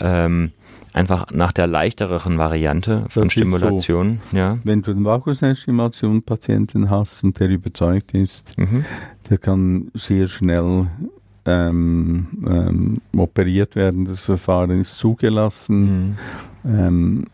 [0.00, 0.52] ähm,
[0.98, 4.20] einfach nach der leichteren Variante von das Stimulation.
[4.30, 4.36] So.
[4.36, 4.58] Ja.
[4.64, 8.84] Wenn du einen Vagusnervstimulation-Patienten hast und der überzeugt ist, mhm.
[9.30, 10.88] der kann sehr schnell
[11.46, 14.04] ähm, ähm, operiert werden.
[14.04, 16.16] Das Verfahren ist zugelassen.
[16.62, 16.78] Mhm.
[16.78, 17.24] Ähm,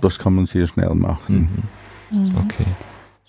[0.00, 1.64] das kann man sehr schnell machen.
[2.10, 2.18] Mhm.
[2.18, 2.36] mhm.
[2.44, 2.66] Okay.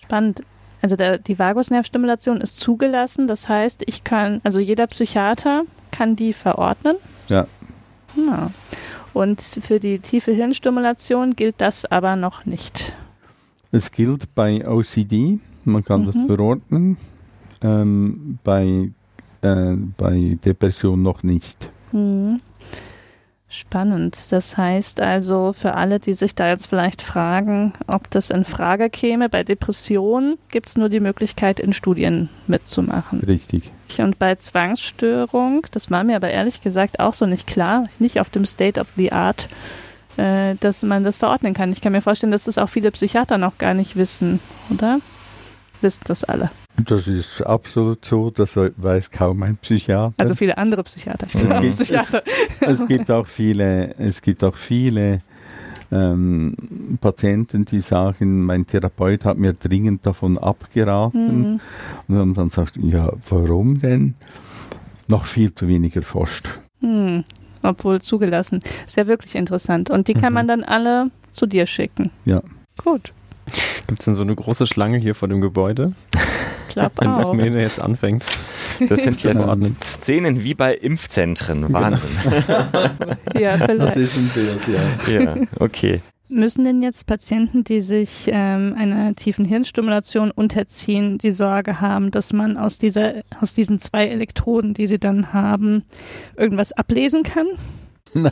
[0.04, 0.42] Spannend.
[0.82, 3.28] Also der, die Vagusnervstimulation ist zugelassen.
[3.28, 6.98] Das heißt, ich kann, also jeder Psychiater kann die verordnen.
[7.30, 7.48] Ja.
[8.16, 8.52] ja.
[9.18, 12.94] Und für die tiefe Hirnstimulation gilt das aber noch nicht.
[13.72, 16.06] Es gilt bei OCD, man kann mhm.
[16.06, 16.98] das verordnen,
[17.64, 18.92] ähm, bei,
[19.42, 21.72] äh, bei Depression noch nicht.
[21.92, 22.38] Mhm.
[23.50, 24.32] Spannend.
[24.32, 28.90] Das heißt also, für alle, die sich da jetzt vielleicht fragen, ob das in Frage
[28.90, 33.22] käme, bei Depressionen gibt es nur die Möglichkeit, in Studien mitzumachen.
[33.22, 33.72] Richtig.
[34.00, 38.30] Und bei Zwangsstörung, das war mir aber ehrlich gesagt auch so nicht klar, nicht auf
[38.30, 39.48] dem State of the Art,
[40.18, 41.72] äh, dass man das verordnen kann.
[41.72, 45.00] Ich kann mir vorstellen, dass das auch viele Psychiater noch gar nicht wissen, oder?
[45.80, 46.52] Wissen das alle?
[46.86, 50.14] Das ist absolut so, das weiß kaum ein Psychiater.
[50.18, 51.26] Also viele andere Psychiater.
[51.28, 52.24] Ich bin Es auch gibt- Psychiater.
[52.62, 55.22] es gibt auch viele, es gibt auch viele
[55.92, 56.56] ähm,
[57.02, 61.54] Patienten, die sagen, mein Therapeut hat mir dringend davon abgeraten.
[61.54, 61.60] Mhm.
[62.08, 64.14] Und dann, dann sagt, ja, warum denn?
[65.08, 66.50] Noch viel zu wenig erforscht.
[66.82, 67.24] Hm.
[67.64, 68.62] Obwohl zugelassen.
[68.86, 69.90] Ist ja wirklich interessant.
[69.90, 70.36] Und die kann Mhm.
[70.36, 72.12] man dann alle zu dir schicken.
[72.26, 72.42] Ja.
[72.84, 73.14] Gut.
[73.88, 75.94] Gibt es denn so eine große Schlange hier vor dem Gebäude,
[77.00, 77.22] Wenn auch.
[77.22, 78.24] Ismene jetzt anfängt?
[78.90, 79.76] Das sind ja Verordnen.
[79.84, 81.72] Szenen wie bei Impfzentren.
[81.74, 82.10] Wahnsinn.
[83.40, 83.98] Ja, Das vielleicht.
[83.98, 85.20] ist ein Bild, ja.
[85.20, 86.02] Ja, okay.
[86.30, 92.34] Müssen denn jetzt Patienten, die sich ähm, einer tiefen Hirnstimulation unterziehen, die Sorge haben, dass
[92.34, 95.84] man aus dieser, aus diesen zwei Elektroden, die sie dann haben,
[96.36, 97.48] irgendwas ablesen kann?
[98.14, 98.32] Nein.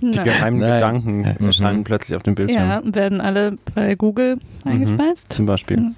[0.00, 0.74] Die geheimen Nein.
[0.74, 1.46] Gedanken Mhm.
[1.46, 2.68] erscheinen plötzlich auf dem Bildschirm.
[2.68, 5.32] Ja, werden alle bei Google eingespeist?
[5.32, 5.92] Zum Beispiel.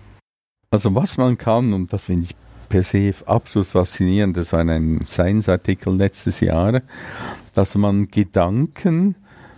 [0.71, 2.37] Also was man kann, und das finde ich
[2.69, 6.83] per se absolut faszinierend, das war ein Science-Artikel letztes Jahr,
[7.55, 9.15] dass man Gedanken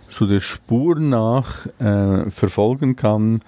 [0.07, 3.41] so der Spur nach äh, verfolgen kann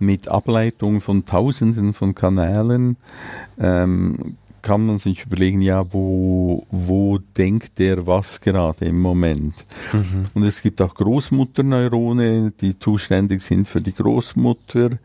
[0.00, 2.96] mit Ableitung von Tausenden von Kanälen.
[3.60, 9.66] Ähm, kann man sich überlegen, ja, wo, wo denkt der was gerade im Moment?
[9.92, 10.22] Mhm.
[10.32, 14.98] Und es gibt auch Großmutterneurone, die zuständig sind für die Großmutter.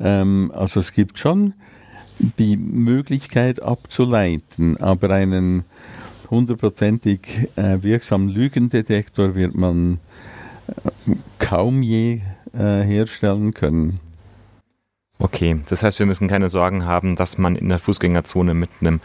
[0.00, 1.52] Ähm, also es gibt schon
[2.38, 5.64] die Möglichkeit abzuleiten, aber einen
[6.30, 9.98] hundertprozentig äh, wirksamen Lügendetektor wird man
[10.68, 12.22] äh, kaum je
[12.54, 14.00] äh, herstellen können.
[15.22, 19.00] Okay, das heißt, wir müssen keine Sorgen haben, dass man in der Fußgängerzone mit einem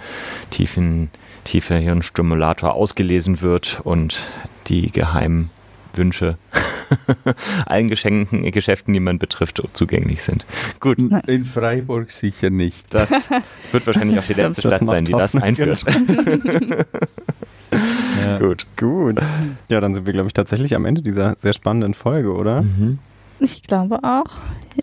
[0.49, 1.11] tiefen,
[1.43, 4.27] tiefer Hirnstimulator ausgelesen wird und
[4.65, 5.51] die geheimen
[5.93, 6.37] Wünsche
[7.65, 10.45] allen Geschenken, Geschäften, die man betrifft, zugänglich sind.
[10.79, 10.97] Gut.
[11.27, 12.93] In Freiburg sicher nicht.
[12.93, 13.29] das
[13.71, 15.85] wird wahrscheinlich auch die letzte Stadt sein, die das einführt.
[18.23, 18.39] Ja.
[18.39, 18.65] Gut.
[18.77, 19.19] Gut.
[19.69, 22.63] Ja, dann sind wir, glaube ich, tatsächlich am Ende dieser sehr spannenden Folge, oder?
[22.63, 22.99] Mhm.
[23.39, 24.35] Ich glaube auch.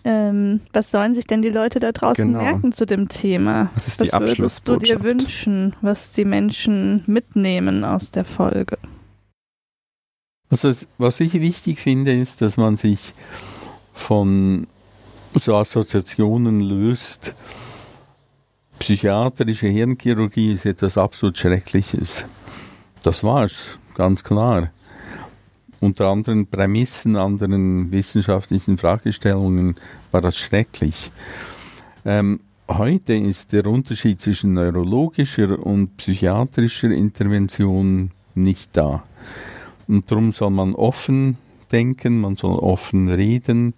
[0.03, 2.41] Ähm, was sollen sich denn die Leute da draußen Genau.
[2.43, 3.69] merken zu dem Thema?
[3.75, 8.77] Was ist die was würdest du dir wünschen, was die Menschen mitnehmen aus der Folge?
[10.49, 13.13] Also was ich wichtig finde, ist, dass man sich
[13.93, 14.67] von
[15.33, 17.35] so Assoziationen löst.
[18.79, 22.25] Psychiatrische Hirnchirurgie ist etwas absolut Schreckliches.
[23.03, 24.71] Das war's, ganz klar.
[25.85, 29.75] Unter anderen Prämissen, anderen wissenschaftlichen Fragestellungen
[30.11, 31.11] war das schrecklich.
[32.03, 39.03] Ähm, heute ist der Unterschied zwischen neurologischer und psychiatrischer Intervention nicht da.
[39.87, 41.37] Und darum soll man offen
[41.71, 43.75] denken, man soll offen reden.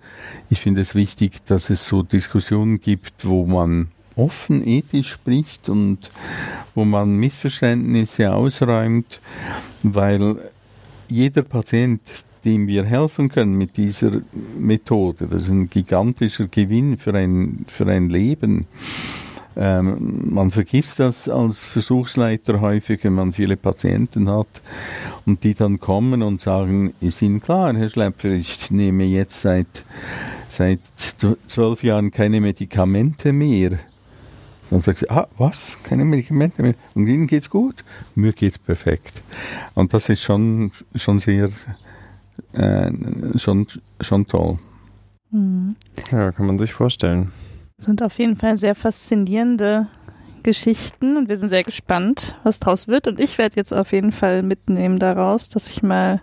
[0.50, 6.10] Ich finde es wichtig, dass es so Diskussionen gibt, wo man offen ethisch spricht und
[6.74, 9.20] wo man Missverständnisse ausräumt,
[9.84, 10.38] weil
[11.10, 12.02] jeder Patient,
[12.46, 14.22] dem wir helfen können mit dieser
[14.58, 18.66] Methode, das ist ein gigantischer Gewinn für ein, für ein Leben.
[19.60, 24.62] Ähm, man vergisst das als Versuchsleiter häufig, wenn man viele Patienten hat
[25.26, 29.84] und die dann kommen und sagen, ist Ihnen klar, Herr Schlepfer, ich nehme jetzt seit,
[30.48, 30.80] seit
[31.48, 33.80] zwölf Jahren keine Medikamente mehr.
[34.70, 35.78] Dann sagt sie, ah, was?
[35.84, 36.76] Keine Medikamente mehr?
[36.94, 37.84] Und Ihnen geht's gut?
[38.16, 39.24] Mir geht's perfekt.
[39.76, 41.50] Und das ist schon, schon sehr,
[42.54, 42.92] äh,
[43.38, 43.68] schon,
[44.02, 44.60] schon toll.
[45.32, 45.76] Hm.
[46.12, 47.32] Ja, kann man sich vorstellen.
[47.78, 49.88] Sind auf jeden Fall sehr faszinierende
[50.44, 53.08] Geschichten und wir sind sehr gespannt, was draus wird.
[53.08, 56.22] Und ich werde jetzt auf jeden Fall mitnehmen daraus, dass ich mal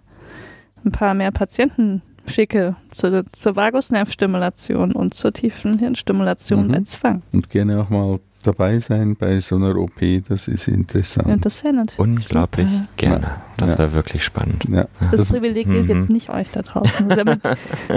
[0.85, 6.73] ein paar mehr Patienten schicke zur, zur Vagusnervstimulation und zur tiefen Hirnstimulation Mhm.
[6.73, 7.23] bei Zwang.
[7.33, 11.29] Und gerne auch mal dabei sein bei so einer OP, das ist interessant.
[11.29, 12.89] Ja, das wäre natürlich Unglaublich super.
[12.97, 13.37] gerne.
[13.57, 13.79] Das Ja.
[13.81, 14.65] war wirklich spannend.
[14.69, 15.97] Ja, Das, das, Privileg gilt Mhm.
[15.97, 17.09] jetzt nicht euch da draußen.
[17.09, 17.41] Damit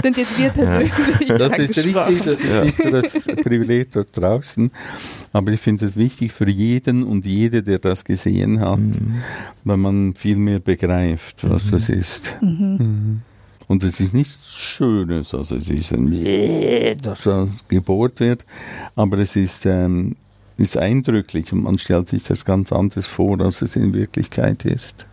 [0.04, 0.91] sind jetzt wir persönlich
[1.28, 2.64] das ist richtig, das ist Ja.
[2.64, 4.72] nicht nur das Privileg dort draußen,
[5.34, 9.22] aber ich finde es wichtig für jeden und jede, der das gesehen hat, Mhm.
[9.64, 11.72] weil man viel mehr begreift, was Mhm.
[11.72, 12.38] das ist.
[12.41, 13.22] Mhm.
[13.70, 16.10] Und es ist nichts Schönes, also es ist ein
[17.02, 18.45] dass er gebohrt wird,
[18.95, 20.16] aber es ist, ähm,
[20.58, 25.05] ist eindrücklich und man stellt sich das ganz anders vor, als es in Wirklichkeit ist.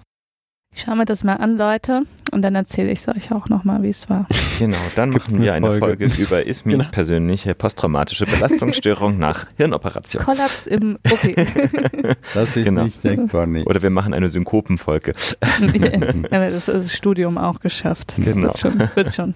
[0.77, 3.85] Ich schaue mir das mal an, Leute, und dann erzähle ich es euch auch nochmal,
[3.85, 4.27] wie es war.
[4.59, 6.21] Genau, dann machen wir eine Folge, Folge?
[6.23, 6.91] über Ismis Genau.
[6.91, 10.25] persönliche posttraumatische Belastungsstörung nach Hirnoperation.
[10.25, 11.37] Kollaps im OP.
[12.35, 12.83] Das ist Genau.
[12.83, 13.69] nicht denkbar, nicht.
[13.69, 15.15] Oder wir machen eine Synkopenfolge.
[16.33, 18.15] ja, das ist das Studium auch geschafft.
[18.19, 18.49] Das Genau.
[18.49, 18.83] wird schon.
[18.97, 19.35] Wird schon.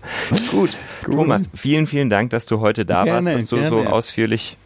[0.51, 0.71] Gut.
[1.05, 3.93] Thomas, vielen, vielen Dank, dass du heute da Gerne, warst, dass du so gerne.
[3.93, 4.57] ausführlich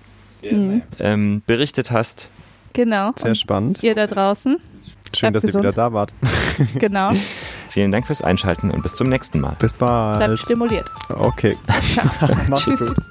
[0.50, 0.82] Mhm.
[0.98, 2.28] ähm, berichtet hast.
[2.72, 3.10] Genau.
[3.16, 3.82] Sehr Und spannend.
[3.82, 4.56] ihr da draußen,
[5.14, 5.64] Schön, dass ihr gesund.
[5.64, 6.12] wieder da wart.
[6.78, 7.12] genau,
[7.70, 9.56] Vielen Dank fürs Einschalten und bis zum nächsten Mal.
[9.58, 10.18] Bis bald.
[10.18, 10.90] bleibt stimuliert.
[11.08, 11.56] Okay.
[12.48, 12.94] Macht's Tschüss.
[12.94, 13.04] gut.